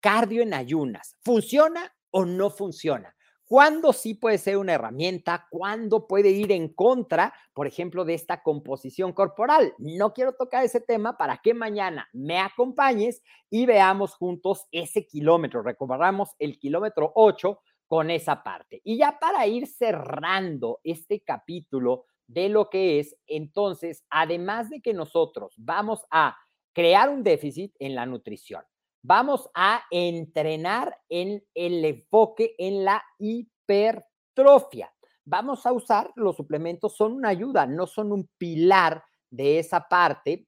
cardio 0.00 0.42
en 0.42 0.54
ayunas. 0.54 1.16
¿Funciona 1.22 1.94
o 2.10 2.24
no 2.24 2.50
funciona? 2.50 3.14
¿Cuándo 3.50 3.92
sí 3.92 4.14
puede 4.14 4.38
ser 4.38 4.58
una 4.58 4.74
herramienta? 4.74 5.48
¿Cuándo 5.50 6.06
puede 6.06 6.30
ir 6.30 6.52
en 6.52 6.72
contra, 6.72 7.34
por 7.52 7.66
ejemplo, 7.66 8.04
de 8.04 8.14
esta 8.14 8.44
composición 8.44 9.12
corporal? 9.12 9.74
No 9.78 10.12
quiero 10.12 10.34
tocar 10.34 10.64
ese 10.64 10.80
tema 10.80 11.16
para 11.16 11.38
que 11.38 11.52
mañana 11.52 12.08
me 12.12 12.38
acompañes 12.38 13.24
y 13.50 13.66
veamos 13.66 14.14
juntos 14.14 14.68
ese 14.70 15.04
kilómetro. 15.04 15.62
Recordamos 15.62 16.30
el 16.38 16.60
kilómetro 16.60 17.10
8 17.16 17.58
con 17.88 18.12
esa 18.12 18.44
parte. 18.44 18.80
Y 18.84 18.98
ya 18.98 19.18
para 19.18 19.44
ir 19.48 19.66
cerrando 19.66 20.78
este 20.84 21.24
capítulo 21.24 22.04
de 22.28 22.50
lo 22.50 22.70
que 22.70 23.00
es, 23.00 23.16
entonces, 23.26 24.04
además 24.10 24.70
de 24.70 24.80
que 24.80 24.94
nosotros 24.94 25.54
vamos 25.56 26.06
a 26.12 26.36
crear 26.72 27.08
un 27.08 27.24
déficit 27.24 27.74
en 27.80 27.96
la 27.96 28.06
nutrición, 28.06 28.62
vamos 29.02 29.50
a 29.54 29.82
entrenar 29.90 30.96
en 31.08 31.42
el 31.54 31.84
enfoque 31.84 32.54
en 32.58 32.84
la 32.84 33.02
hipertrofia. 33.18 34.92
Vamos 35.24 35.66
a 35.66 35.72
usar 35.72 36.10
los 36.16 36.36
suplementos, 36.36 36.96
son 36.96 37.12
una 37.12 37.28
ayuda, 37.28 37.66
no 37.66 37.86
son 37.86 38.12
un 38.12 38.28
pilar 38.36 39.04
de 39.30 39.58
esa 39.58 39.88
parte. 39.88 40.46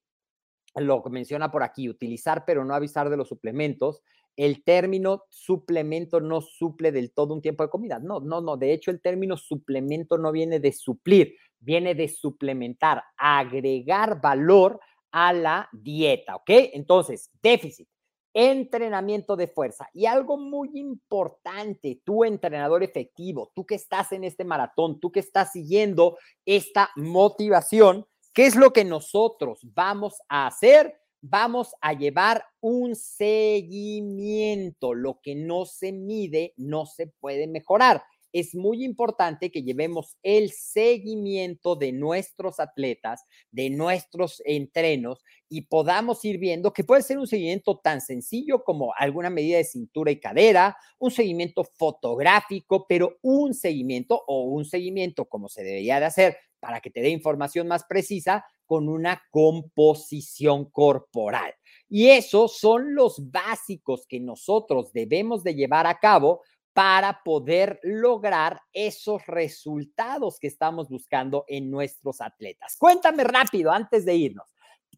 Lo 0.75 1.03
que 1.03 1.11
menciona 1.11 1.51
por 1.51 1.63
aquí, 1.63 1.89
utilizar 1.89 2.45
pero 2.47 2.65
no 2.65 2.75
avisar 2.75 3.11
de 3.11 3.17
los 3.17 3.29
suplementos. 3.29 4.03
El 4.35 4.65
término 4.65 5.25
suplemento 5.29 6.21
no 6.21 6.41
suple 6.41 6.91
del 6.91 7.13
todo 7.13 7.35
un 7.35 7.43
tiempo 7.43 7.63
de 7.63 7.71
comida. 7.71 7.99
No, 7.99 8.21
no, 8.21 8.41
no. 8.41 8.57
De 8.57 8.73
hecho, 8.73 8.91
el 8.91 9.03
término 9.03 9.37
suplemento 9.37 10.17
no 10.17 10.33
viene 10.33 10.59
de 10.59 10.73
suplir, 10.73 11.37
viene 11.61 11.95
de 11.95 12.09
suplementar, 12.09 13.03
agregar 13.19 14.23
valor 14.23 14.81
a 15.11 15.35
la 15.35 15.69
dieta, 15.73 16.37
¿ok? 16.37 16.51
Entonces, 16.73 17.31
déficit 17.43 17.87
entrenamiento 18.35 19.37
de 19.37 19.47
fuerza. 19.47 19.89
Y 19.93 20.07
algo 20.07 20.37
muy 20.37 20.71
importante, 20.75 22.01
tu 22.05 22.25
entrenador 22.25 22.83
efectivo, 22.83 23.53
tú 23.55 23.65
que 23.67 23.75
estás 23.75 24.13
en 24.13 24.25
este 24.25 24.45
maratón, 24.45 25.01
tú 25.01 25.13
que 25.13 25.21
estás 25.21 25.53
siguiendo 25.53 26.19
esta 26.45 26.91
motivación, 26.97 28.07
¿qué 28.33 28.47
es 28.47 28.57
lo 28.57 28.73
que 28.73 28.85
nosotros 28.85 29.61
vamos 29.75 30.21
a 30.29 30.47
hacer? 30.47 30.99
Vamos 31.21 31.75
a 31.81 31.93
llevar 31.93 32.45
un 32.61 32.97
seguimiento. 32.97 34.93
Lo 34.95 35.21
que 35.23 35.35
no 35.37 35.67
se 35.67 35.93
mide 35.93 36.55
no 36.57 36.87
se 36.87 37.07
puede 37.07 37.47
mejorar 37.47 38.03
es 38.33 38.55
muy 38.55 38.85
importante 38.85 39.51
que 39.51 39.63
llevemos 39.63 40.17
el 40.23 40.51
seguimiento 40.51 41.77
de 41.77 41.93
nuestros 41.93 42.61
atletas, 42.61 43.25
de 43.51 43.71
nuestros 43.71 44.43
entrenos 44.45 45.23
y 45.49 45.63
podamos 45.63 46.25
ir 46.25 46.39
viendo 46.39 46.73
que 46.73 46.85
puede 46.85 47.03
ser 47.03 47.19
un 47.19 47.27
seguimiento 47.27 47.79
tan 47.79 48.01
sencillo 48.01 48.65
como 48.65 48.93
alguna 48.97 49.31
medida 49.31 49.59
de 49.59 49.65
cintura 49.65 50.11
y 50.11 50.19
cadera, 50.19 50.77
un 50.99 51.11
seguimiento 51.11 51.65
fotográfico, 51.65 52.87
pero 52.89 53.19
un 53.23 53.53
seguimiento 53.53 54.23
o 54.27 54.45
un 54.45 54.65
seguimiento 54.65 55.27
como 55.27 55.49
se 55.49 55.63
debería 55.63 56.01
de 56.01 56.07
hacer 56.07 56.37
para 56.59 56.81
que 56.81 56.91
te 56.91 57.03
dé 57.03 57.11
información 57.11 57.67
más 57.67 57.85
precisa 57.85 58.47
con 58.65 58.89
una 58.89 59.21
composición 59.31 60.71
corporal. 60.71 61.53
Y 61.89 62.09
esos 62.09 62.59
son 62.59 62.95
los 62.95 63.31
básicos 63.31 64.07
que 64.07 64.21
nosotros 64.21 64.93
debemos 64.93 65.43
de 65.43 65.55
llevar 65.55 65.87
a 65.87 65.99
cabo 65.99 66.41
para 66.73 67.23
poder 67.23 67.79
lograr 67.83 68.61
esos 68.73 69.27
resultados 69.27 70.39
que 70.39 70.47
estamos 70.47 70.89
buscando 70.89 71.45
en 71.49 71.71
nuestros 71.71 72.21
atletas. 72.21 72.77
Cuéntame 72.79 73.25
rápido 73.25 73.71
antes 73.71 74.05
de 74.05 74.15
irnos. 74.15 74.47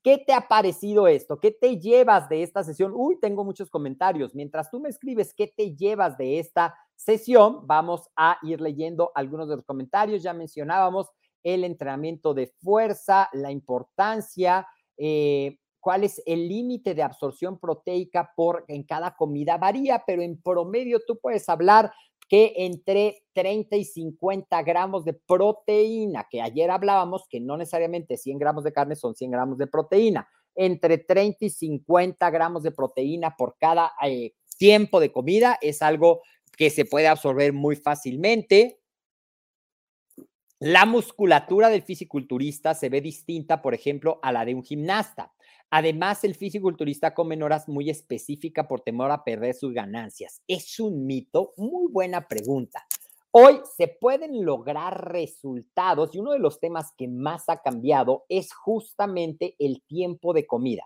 ¿Qué 0.02 0.18
te 0.18 0.34
ha 0.34 0.46
parecido 0.46 1.08
esto? 1.08 1.40
¿Qué 1.40 1.50
te 1.50 1.78
llevas 1.78 2.28
de 2.28 2.42
esta 2.42 2.62
sesión? 2.62 2.92
Uy, 2.94 3.18
tengo 3.20 3.42
muchos 3.42 3.70
comentarios. 3.70 4.34
Mientras 4.34 4.70
tú 4.70 4.78
me 4.78 4.90
escribes 4.90 5.32
qué 5.34 5.46
te 5.46 5.74
llevas 5.74 6.18
de 6.18 6.38
esta 6.38 6.74
sesión, 6.94 7.66
vamos 7.66 8.10
a 8.14 8.38
ir 8.42 8.60
leyendo 8.60 9.12
algunos 9.14 9.48
de 9.48 9.56
los 9.56 9.64
comentarios. 9.64 10.22
Ya 10.22 10.34
mencionábamos 10.34 11.08
el 11.42 11.64
entrenamiento 11.64 12.34
de 12.34 12.48
fuerza, 12.62 13.30
la 13.32 13.50
importancia, 13.50 14.66
eh, 14.98 15.58
cuál 15.84 16.02
es 16.02 16.22
el 16.24 16.48
límite 16.48 16.94
de 16.94 17.02
absorción 17.02 17.58
proteica 17.58 18.32
por 18.34 18.64
en 18.68 18.84
cada 18.84 19.14
comida 19.14 19.58
varía, 19.58 20.02
pero 20.06 20.22
en 20.22 20.40
promedio 20.40 20.98
tú 21.06 21.18
puedes 21.20 21.46
hablar 21.50 21.92
que 22.26 22.54
entre 22.56 23.26
30 23.34 23.76
y 23.76 23.84
50 23.84 24.62
gramos 24.62 25.04
de 25.04 25.12
proteína, 25.12 26.26
que 26.30 26.40
ayer 26.40 26.70
hablábamos 26.70 27.28
que 27.28 27.38
no 27.38 27.58
necesariamente 27.58 28.16
100 28.16 28.38
gramos 28.38 28.64
de 28.64 28.72
carne 28.72 28.96
son 28.96 29.14
100 29.14 29.30
gramos 29.30 29.58
de 29.58 29.66
proteína, 29.66 30.26
entre 30.54 30.96
30 30.96 31.44
y 31.44 31.50
50 31.50 32.30
gramos 32.30 32.62
de 32.62 32.72
proteína 32.72 33.36
por 33.36 33.58
cada 33.58 33.92
eh, 34.06 34.32
tiempo 34.56 35.00
de 35.00 35.12
comida 35.12 35.58
es 35.60 35.82
algo 35.82 36.22
que 36.56 36.70
se 36.70 36.86
puede 36.86 37.08
absorber 37.08 37.52
muy 37.52 37.76
fácilmente. 37.76 38.80
La 40.60 40.86
musculatura 40.86 41.68
del 41.68 41.82
fisiculturista 41.82 42.72
se 42.72 42.88
ve 42.88 43.02
distinta, 43.02 43.60
por 43.60 43.74
ejemplo, 43.74 44.18
a 44.22 44.32
la 44.32 44.46
de 44.46 44.54
un 44.54 44.64
gimnasta. 44.64 45.34
Además, 45.70 46.22
el 46.24 46.34
fisiculturista 46.34 47.14
come 47.14 47.34
en 47.34 47.42
horas 47.42 47.68
muy 47.68 47.90
específicas 47.90 48.66
por 48.66 48.80
temor 48.80 49.10
a 49.10 49.24
perder 49.24 49.54
sus 49.54 49.72
ganancias. 49.72 50.40
¿Es 50.46 50.78
un 50.78 51.06
mito? 51.06 51.52
Muy 51.56 51.90
buena 51.90 52.28
pregunta. 52.28 52.86
Hoy 53.32 53.60
se 53.76 53.88
pueden 53.88 54.44
lograr 54.44 55.10
resultados 55.10 56.14
y 56.14 56.20
uno 56.20 56.30
de 56.30 56.38
los 56.38 56.60
temas 56.60 56.92
que 56.96 57.08
más 57.08 57.48
ha 57.48 57.62
cambiado 57.62 58.24
es 58.28 58.54
justamente 58.54 59.56
el 59.58 59.82
tiempo 59.82 60.32
de 60.32 60.46
comida. 60.46 60.84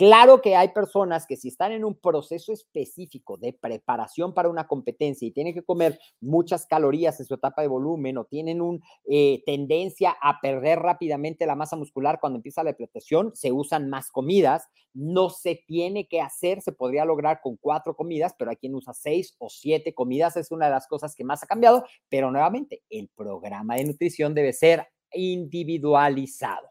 Claro 0.00 0.40
que 0.40 0.56
hay 0.56 0.68
personas 0.68 1.26
que 1.26 1.36
si 1.36 1.48
están 1.48 1.72
en 1.72 1.84
un 1.84 1.94
proceso 1.94 2.54
específico 2.54 3.36
de 3.36 3.52
preparación 3.52 4.32
para 4.32 4.48
una 4.48 4.66
competencia 4.66 5.28
y 5.28 5.30
tienen 5.30 5.52
que 5.52 5.62
comer 5.62 5.98
muchas 6.22 6.64
calorías 6.64 7.20
en 7.20 7.26
su 7.26 7.34
etapa 7.34 7.60
de 7.60 7.68
volumen 7.68 8.16
o 8.16 8.24
tienen 8.24 8.62
una 8.62 8.78
eh, 9.04 9.42
tendencia 9.44 10.16
a 10.22 10.40
perder 10.40 10.78
rápidamente 10.78 11.44
la 11.44 11.54
masa 11.54 11.76
muscular 11.76 12.18
cuando 12.18 12.38
empieza 12.38 12.64
la 12.64 12.70
depletación, 12.70 13.32
se 13.34 13.52
usan 13.52 13.90
más 13.90 14.10
comidas. 14.10 14.68
No 14.94 15.28
se 15.28 15.62
tiene 15.66 16.08
que 16.08 16.22
hacer, 16.22 16.62
se 16.62 16.72
podría 16.72 17.04
lograr 17.04 17.42
con 17.42 17.58
cuatro 17.58 17.94
comidas, 17.94 18.34
pero 18.38 18.50
hay 18.50 18.56
quien 18.56 18.74
usa 18.74 18.94
seis 18.94 19.36
o 19.36 19.50
siete 19.50 19.92
comidas. 19.92 20.34
Es 20.38 20.50
una 20.50 20.64
de 20.64 20.72
las 20.72 20.86
cosas 20.86 21.14
que 21.14 21.24
más 21.24 21.42
ha 21.42 21.46
cambiado, 21.46 21.84
pero 22.08 22.30
nuevamente 22.30 22.82
el 22.88 23.10
programa 23.14 23.74
de 23.76 23.84
nutrición 23.84 24.32
debe 24.32 24.54
ser 24.54 24.86
individualizado. 25.12 26.69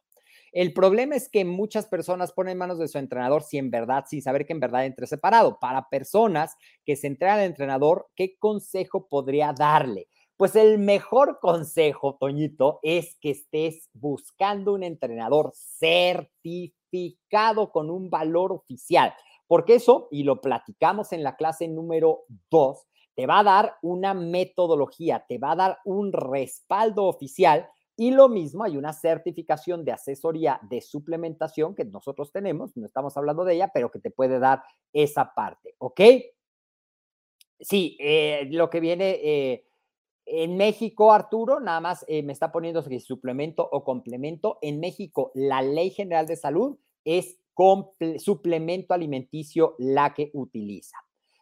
El 0.52 0.74
problema 0.74 1.16
es 1.16 1.30
que 1.30 1.46
muchas 1.46 1.86
personas 1.86 2.32
ponen 2.32 2.54
en 2.54 2.58
manos 2.58 2.80
de 2.80 2.88
su 2.88 2.98
entrenador 2.98 3.44
si 3.44 3.58
en 3.58 3.72
verdad, 3.72 4.06
sin 4.08 4.22
saber 4.22 4.46
que 4.46 4.54
en 4.54 4.60
verdad 4.60 4.86
entre 4.86 5.08
separado. 5.08 5.60
Para 5.60 5.90
personas 5.90 6.56
que 6.86 6.96
se 6.96 7.08
entrenan 7.08 7.40
al 7.40 7.46
entrenador, 7.46 8.08
¿qué 8.16 8.38
consejo 8.38 9.08
podría 9.08 9.54
darle? 9.54 10.08
Pues 10.38 10.56
el 10.56 10.80
mejor 10.80 11.40
consejo, 11.42 12.16
Toñito, 12.18 12.80
es 12.82 13.18
que 13.20 13.32
estés 13.32 13.90
buscando 13.94 14.74
un 14.74 14.84
entrenador 14.84 15.52
certificado 15.54 16.94
con 17.72 17.90
un 17.90 18.10
valor 18.10 18.54
oficial. 18.54 19.14
Porque 19.48 19.76
eso, 19.76 20.08
y 20.12 20.24
lo 20.24 20.40
platicamos 20.40 21.12
en 21.12 21.24
la 21.24 21.36
clase 21.36 21.68
número 21.68 22.24
2, 22.52 22.88
te 23.16 23.26
va 23.26 23.40
a 23.40 23.44
dar 23.44 23.76
una 23.82 24.14
metodología, 24.14 25.26
te 25.28 25.40
va 25.40 25.52
a 25.52 25.56
dar 25.58 25.80
un 25.84 26.14
respaldo 26.14 27.04
oficial 27.06 27.68
y 28.00 28.12
lo 28.12 28.30
mismo, 28.30 28.64
hay 28.64 28.78
una 28.78 28.94
certificación 28.94 29.84
de 29.84 29.92
asesoría 29.92 30.58
de 30.70 30.80
suplementación 30.80 31.76
que 31.76 31.84
nosotros 31.84 32.32
tenemos, 32.32 32.78
no 32.78 32.86
estamos 32.86 33.18
hablando 33.18 33.44
de 33.44 33.56
ella, 33.56 33.72
pero 33.74 33.92
que 33.92 34.00
te 34.00 34.10
puede 34.10 34.40
dar 34.40 34.64
esa 34.94 35.34
parte, 35.34 35.76
¿ok? 35.80 36.00
Sí, 37.60 37.98
eh, 38.00 38.48
lo 38.52 38.70
que 38.70 38.80
viene 38.80 39.20
eh, 39.22 39.68
en 40.26 40.56
México, 40.56 41.12
Arturo, 41.12 41.60
nada 41.60 41.82
más 41.82 42.06
eh, 42.08 42.24
me 42.24 42.32
está 42.32 42.54
poniendo 42.54 42.82
si 42.84 43.02
suplemento 43.02 43.68
o 43.70 43.84
complemento. 43.84 44.60
En 44.62 44.80
México, 44.80 45.34
la 45.36 45.62
Ley 45.62 45.90
General 45.90 46.26
de 46.26 46.38
Salud 46.38 46.78
es 47.04 47.38
suplemento 48.18 48.94
alimenticio 48.94 49.76
la 49.78 50.14
que 50.14 50.32
utiliza. 50.34 50.96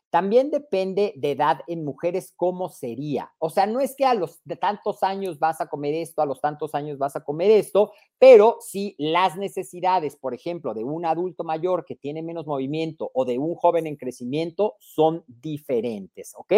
También 0.09 0.51
depende 0.51 1.13
de 1.17 1.31
edad 1.31 1.59
en 1.67 1.83
mujeres 1.83 2.33
cómo 2.35 2.69
sería. 2.69 3.33
O 3.39 3.49
sea, 3.49 3.65
no 3.65 3.79
es 3.79 3.95
que 3.95 4.05
a 4.05 4.13
los 4.13 4.39
de 4.45 4.55
tantos 4.55 5.03
años 5.03 5.37
vas 5.39 5.59
a 5.59 5.67
comer 5.67 5.93
esto, 5.93 6.21
a 6.21 6.25
los 6.25 6.39
tantos 6.39 6.73
años 6.75 6.97
vas 6.97 7.15
a 7.15 7.23
comer 7.23 7.51
esto, 7.51 7.91
pero 8.17 8.57
si 8.61 8.95
las 8.97 9.35
necesidades, 9.35 10.15
por 10.15 10.33
ejemplo, 10.33 10.73
de 10.73 10.83
un 10.83 11.05
adulto 11.05 11.43
mayor 11.43 11.85
que 11.85 11.95
tiene 11.95 12.23
menos 12.23 12.47
movimiento 12.47 13.11
o 13.13 13.25
de 13.25 13.37
un 13.37 13.55
joven 13.55 13.85
en 13.87 13.97
crecimiento 13.97 14.75
son 14.79 15.23
diferentes, 15.27 16.33
¿ok? 16.35 16.53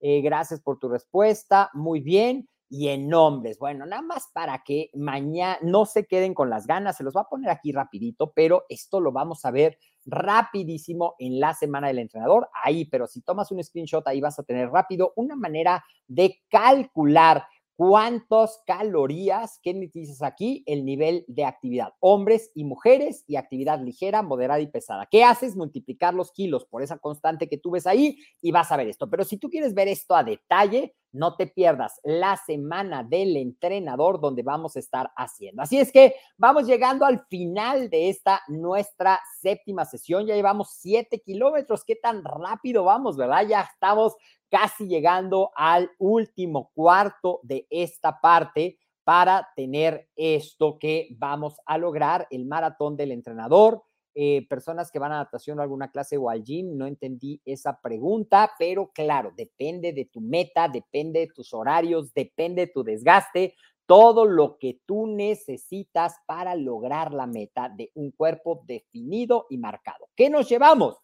Eh, 0.00 0.20
gracias 0.20 0.60
por 0.60 0.78
tu 0.78 0.88
respuesta. 0.88 1.70
Muy 1.72 2.00
bien 2.00 2.48
y 2.68 2.88
en 2.88 3.08
nombres. 3.08 3.58
Bueno, 3.58 3.86
nada 3.86 4.02
más 4.02 4.28
para 4.32 4.62
que 4.64 4.90
mañana 4.94 5.58
no 5.62 5.86
se 5.86 6.06
queden 6.06 6.34
con 6.34 6.50
las 6.50 6.66
ganas, 6.66 6.96
se 6.96 7.04
los 7.04 7.14
va 7.14 7.22
a 7.22 7.28
poner 7.28 7.50
aquí 7.50 7.72
rapidito, 7.72 8.32
pero 8.34 8.64
esto 8.68 9.00
lo 9.00 9.12
vamos 9.12 9.44
a 9.44 9.50
ver 9.50 9.78
rapidísimo 10.06 11.14
en 11.18 11.40
la 11.40 11.54
semana 11.54 11.88
del 11.88 11.98
entrenador, 11.98 12.48
ahí, 12.62 12.84
pero 12.84 13.06
si 13.06 13.20
tomas 13.22 13.50
un 13.50 13.62
screenshot, 13.62 14.06
ahí 14.06 14.20
vas 14.20 14.38
a 14.38 14.42
tener 14.42 14.70
rápido 14.70 15.12
una 15.16 15.36
manera 15.36 15.84
de 16.06 16.42
calcular 16.48 17.44
cuántas 17.76 18.62
calorías, 18.66 19.58
¿qué 19.62 19.74
dices 19.92 20.22
aquí? 20.22 20.62
El 20.66 20.84
nivel 20.84 21.24
de 21.28 21.44
actividad, 21.44 21.94
hombres 22.00 22.50
y 22.54 22.64
mujeres 22.64 23.24
y 23.26 23.36
actividad 23.36 23.80
ligera, 23.80 24.22
moderada 24.22 24.60
y 24.60 24.68
pesada. 24.68 25.06
¿Qué 25.10 25.24
haces? 25.24 25.56
Multiplicar 25.56 26.14
los 26.14 26.32
kilos 26.32 26.64
por 26.66 26.82
esa 26.82 26.98
constante 26.98 27.48
que 27.48 27.58
tú 27.58 27.72
ves 27.72 27.86
ahí 27.86 28.18
y 28.40 28.52
vas 28.52 28.70
a 28.70 28.76
ver 28.76 28.88
esto. 28.88 29.10
Pero 29.10 29.24
si 29.24 29.38
tú 29.38 29.50
quieres 29.50 29.74
ver 29.74 29.88
esto 29.88 30.14
a 30.14 30.24
detalle, 30.24 30.94
no 31.14 31.36
te 31.36 31.46
pierdas 31.46 32.00
la 32.02 32.36
semana 32.36 33.04
del 33.04 33.36
entrenador 33.36 34.20
donde 34.20 34.42
vamos 34.42 34.74
a 34.74 34.80
estar 34.80 35.12
haciendo. 35.16 35.62
Así 35.62 35.78
es 35.78 35.92
que 35.92 36.16
vamos 36.36 36.66
llegando 36.66 37.06
al 37.06 37.24
final 37.26 37.88
de 37.88 38.08
esta 38.08 38.42
nuestra 38.48 39.20
séptima 39.40 39.84
sesión. 39.84 40.26
Ya 40.26 40.34
llevamos 40.34 40.70
siete 40.72 41.20
kilómetros. 41.20 41.84
¿Qué 41.84 41.94
tan 41.94 42.24
rápido 42.24 42.82
vamos, 42.84 43.16
verdad? 43.16 43.46
Ya 43.46 43.60
estamos 43.60 44.16
casi 44.54 44.86
llegando 44.86 45.50
al 45.56 45.90
último 45.98 46.70
cuarto 46.74 47.40
de 47.42 47.66
esta 47.70 48.20
parte 48.20 48.78
para 49.02 49.48
tener 49.56 50.08
esto 50.14 50.78
que 50.78 51.08
vamos 51.18 51.56
a 51.66 51.76
lograr, 51.76 52.28
el 52.30 52.46
maratón 52.46 52.96
del 52.96 53.10
entrenador. 53.10 53.82
Eh, 54.14 54.46
personas 54.48 54.92
que 54.92 55.00
van 55.00 55.10
a 55.10 55.16
natación 55.16 55.58
o 55.58 55.62
alguna 55.62 55.90
clase 55.90 56.16
o 56.16 56.30
al 56.30 56.44
gym, 56.44 56.76
no 56.76 56.86
entendí 56.86 57.42
esa 57.44 57.80
pregunta, 57.80 58.52
pero 58.56 58.92
claro, 58.94 59.32
depende 59.36 59.92
de 59.92 60.04
tu 60.04 60.20
meta, 60.20 60.68
depende 60.68 61.18
de 61.18 61.32
tus 61.34 61.52
horarios, 61.52 62.14
depende 62.14 62.66
de 62.66 62.72
tu 62.72 62.84
desgaste, 62.84 63.56
todo 63.86 64.24
lo 64.24 64.56
que 64.58 64.78
tú 64.86 65.08
necesitas 65.08 66.14
para 66.26 66.54
lograr 66.54 67.12
la 67.12 67.26
meta 67.26 67.68
de 67.68 67.90
un 67.94 68.12
cuerpo 68.12 68.62
definido 68.66 69.46
y 69.50 69.58
marcado. 69.58 70.10
¿Qué 70.14 70.30
nos 70.30 70.48
llevamos? 70.48 70.94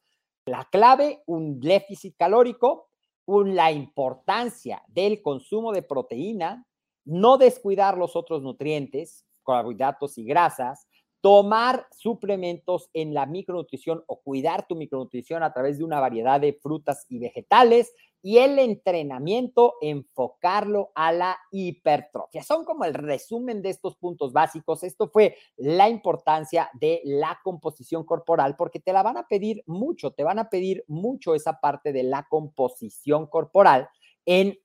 La 0.46 0.68
clave, 0.70 1.24
un 1.26 1.58
déficit 1.58 2.14
calórico, 2.16 2.89
la 3.38 3.70
importancia 3.70 4.82
del 4.88 5.22
consumo 5.22 5.72
de 5.72 5.82
proteína, 5.82 6.66
no 7.04 7.38
descuidar 7.38 7.96
los 7.96 8.16
otros 8.16 8.42
nutrientes, 8.42 9.24
carbohidratos 9.44 10.18
y 10.18 10.24
grasas, 10.24 10.88
tomar 11.20 11.86
suplementos 11.90 12.88
en 12.94 13.14
la 13.14 13.26
micronutrición 13.26 14.02
o 14.06 14.20
cuidar 14.20 14.66
tu 14.66 14.76
micronutrición 14.76 15.42
a 15.42 15.52
través 15.52 15.78
de 15.78 15.84
una 15.84 16.00
variedad 16.00 16.40
de 16.40 16.54
frutas 16.54 17.04
y 17.08 17.18
vegetales 17.18 17.92
y 18.22 18.38
el 18.38 18.58
entrenamiento, 18.58 19.74
enfocarlo 19.80 20.92
a 20.94 21.12
la 21.12 21.38
hipertrofia. 21.50 22.42
Son 22.42 22.64
como 22.64 22.84
el 22.84 22.94
resumen 22.94 23.62
de 23.62 23.70
estos 23.70 23.96
puntos 23.96 24.32
básicos. 24.32 24.82
Esto 24.82 25.08
fue 25.08 25.36
la 25.56 25.88
importancia 25.88 26.70
de 26.74 27.00
la 27.04 27.40
composición 27.42 28.04
corporal 28.04 28.56
porque 28.56 28.80
te 28.80 28.92
la 28.92 29.02
van 29.02 29.16
a 29.16 29.26
pedir 29.26 29.62
mucho, 29.66 30.12
te 30.12 30.24
van 30.24 30.38
a 30.38 30.50
pedir 30.50 30.84
mucho 30.86 31.34
esa 31.34 31.60
parte 31.60 31.92
de 31.92 32.02
la 32.02 32.26
composición 32.28 33.26
corporal 33.26 33.88
en 34.26 34.58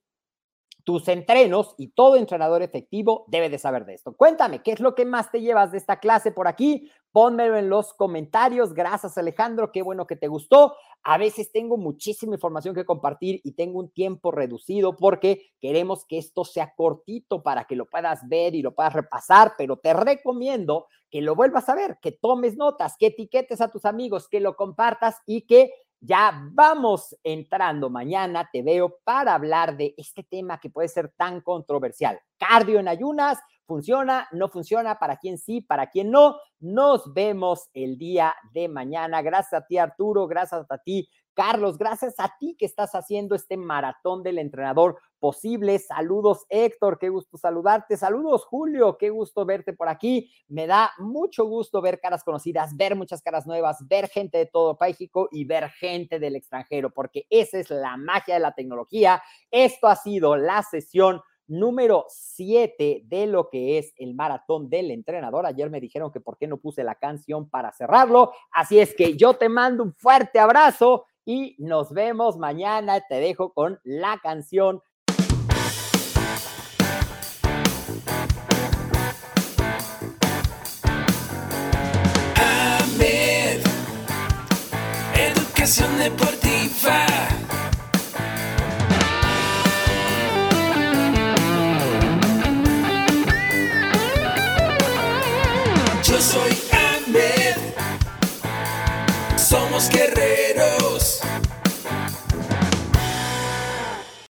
tus 0.85 1.07
entrenos 1.07 1.73
y 1.79 1.89
todo 1.89 2.15
entrenador 2.15 2.61
efectivo 2.61 3.25
debe 3.27 3.49
de 3.49 3.57
saber 3.57 3.85
de 3.85 3.95
esto. 3.95 4.15
Cuéntame, 4.15 4.61
¿qué 4.61 4.71
es 4.71 4.79
lo 4.79 4.93
que 4.93 5.03
más 5.03 5.31
te 5.31 5.41
llevas 5.41 5.71
de 5.71 5.79
esta 5.79 5.99
clase 5.99 6.31
por 6.31 6.47
aquí? 6.47 6.91
Pónmelo 7.11 7.57
en 7.57 7.69
los 7.69 7.93
comentarios. 7.95 8.73
Gracias, 8.73 9.17
Alejandro. 9.17 9.71
Qué 9.71 9.81
bueno 9.81 10.05
que 10.05 10.15
te 10.15 10.27
gustó. 10.27 10.75
A 11.01 11.17
veces 11.17 11.51
tengo 11.51 11.77
muchísima 11.77 12.35
información 12.35 12.75
que 12.75 12.85
compartir 12.85 13.41
y 13.43 13.53
tengo 13.53 13.79
un 13.79 13.89
tiempo 13.89 14.31
reducido 14.31 14.95
porque 14.95 15.53
queremos 15.59 16.05
que 16.05 16.19
esto 16.19 16.45
sea 16.45 16.73
cortito 16.75 17.41
para 17.41 17.65
que 17.65 17.75
lo 17.75 17.87
puedas 17.87 18.27
ver 18.27 18.53
y 18.53 18.61
lo 18.61 18.75
puedas 18.75 18.93
repasar, 18.93 19.53
pero 19.57 19.77
te 19.77 19.91
recomiendo 19.93 20.85
que 21.09 21.21
lo 21.21 21.35
vuelvas 21.35 21.67
a 21.69 21.75
ver, 21.75 21.97
que 22.01 22.11
tomes 22.11 22.57
notas, 22.57 22.95
que 22.99 23.07
etiquetes 23.07 23.61
a 23.61 23.71
tus 23.71 23.85
amigos, 23.85 24.27
que 24.27 24.39
lo 24.39 24.55
compartas 24.55 25.17
y 25.25 25.47
que 25.47 25.71
ya 26.05 26.31
vamos 26.51 27.15
entrando 27.23 27.89
mañana, 27.89 28.47
te 28.51 28.61
veo 28.61 28.99
para 29.03 29.33
hablar 29.33 29.75
de 29.75 29.93
este 29.97 30.23
tema 30.23 30.59
que 30.59 30.69
puede 30.69 30.87
ser 30.87 31.11
tan 31.17 31.41
controversial. 31.41 32.19
Cardio 32.37 32.79
en 32.79 32.87
ayunas, 32.87 33.39
¿funciona? 33.65 34.27
¿No 34.31 34.49
funciona? 34.49 34.99
¿Para 34.99 35.17
quién 35.17 35.37
sí? 35.37 35.61
¿Para 35.61 35.89
quién 35.89 36.11
no? 36.11 36.37
Nos 36.59 37.13
vemos 37.13 37.69
el 37.73 37.97
día 37.97 38.33
de 38.53 38.67
mañana. 38.67 39.21
Gracias 39.21 39.61
a 39.61 39.65
ti, 39.65 39.77
Arturo. 39.77 40.27
Gracias 40.27 40.65
a 40.69 40.77
ti, 40.77 41.09
Carlos, 41.35 41.77
gracias 41.77 42.15
a 42.17 42.33
ti 42.39 42.55
que 42.57 42.65
estás 42.65 42.95
haciendo 42.95 43.35
este 43.35 43.57
maratón 43.57 44.23
del 44.23 44.39
entrenador 44.39 44.97
posible. 45.19 45.77
Saludos, 45.79 46.45
Héctor, 46.47 46.97
qué 46.97 47.09
gusto 47.09 47.37
saludarte. 47.37 47.97
Saludos, 47.97 48.45
Julio, 48.45 48.97
qué 48.97 49.09
gusto 49.09 49.45
verte 49.45 49.73
por 49.73 49.89
aquí. 49.89 50.31
Me 50.47 50.65
da 50.65 50.91
mucho 50.97 51.43
gusto 51.43 51.81
ver 51.81 51.99
caras 51.99 52.23
conocidas, 52.23 52.77
ver 52.77 52.95
muchas 52.95 53.21
caras 53.21 53.45
nuevas, 53.45 53.85
ver 53.87 54.07
gente 54.07 54.37
de 54.37 54.45
todo 54.45 54.77
México 54.79 55.27
y 55.29 55.43
ver 55.43 55.69
gente 55.71 56.19
del 56.19 56.37
extranjero, 56.37 56.89
porque 56.91 57.27
esa 57.29 57.59
es 57.59 57.69
la 57.69 57.97
magia 57.97 58.35
de 58.35 58.39
la 58.39 58.55
tecnología. 58.55 59.21
Esto 59.51 59.87
ha 59.87 59.97
sido 59.97 60.37
la 60.37 60.63
sesión 60.63 61.21
número 61.47 62.05
7 62.09 63.03
de 63.05 63.27
lo 63.27 63.49
que 63.49 63.77
es 63.77 63.93
el 63.97 64.15
maratón 64.15 64.69
del 64.69 64.91
entrenador. 64.91 65.45
Ayer 65.45 65.69
me 65.69 65.81
dijeron 65.81 66.11
que 66.11 66.19
por 66.19 66.37
qué 66.37 66.47
no 66.47 66.57
puse 66.57 66.83
la 66.83 66.95
canción 66.95 67.49
para 67.49 67.71
cerrarlo. 67.71 68.31
Así 68.51 68.79
es 68.79 68.95
que 68.95 69.15
yo 69.15 69.35
te 69.35 69.49
mando 69.49 69.83
un 69.83 69.93
fuerte 69.93 70.39
abrazo 70.39 71.05
y 71.25 71.55
nos 71.59 71.91
vemos 71.91 72.37
mañana. 72.37 73.01
Te 73.01 73.15
dejo 73.15 73.53
con 73.53 73.79
la 73.83 74.19
canción. 74.21 74.81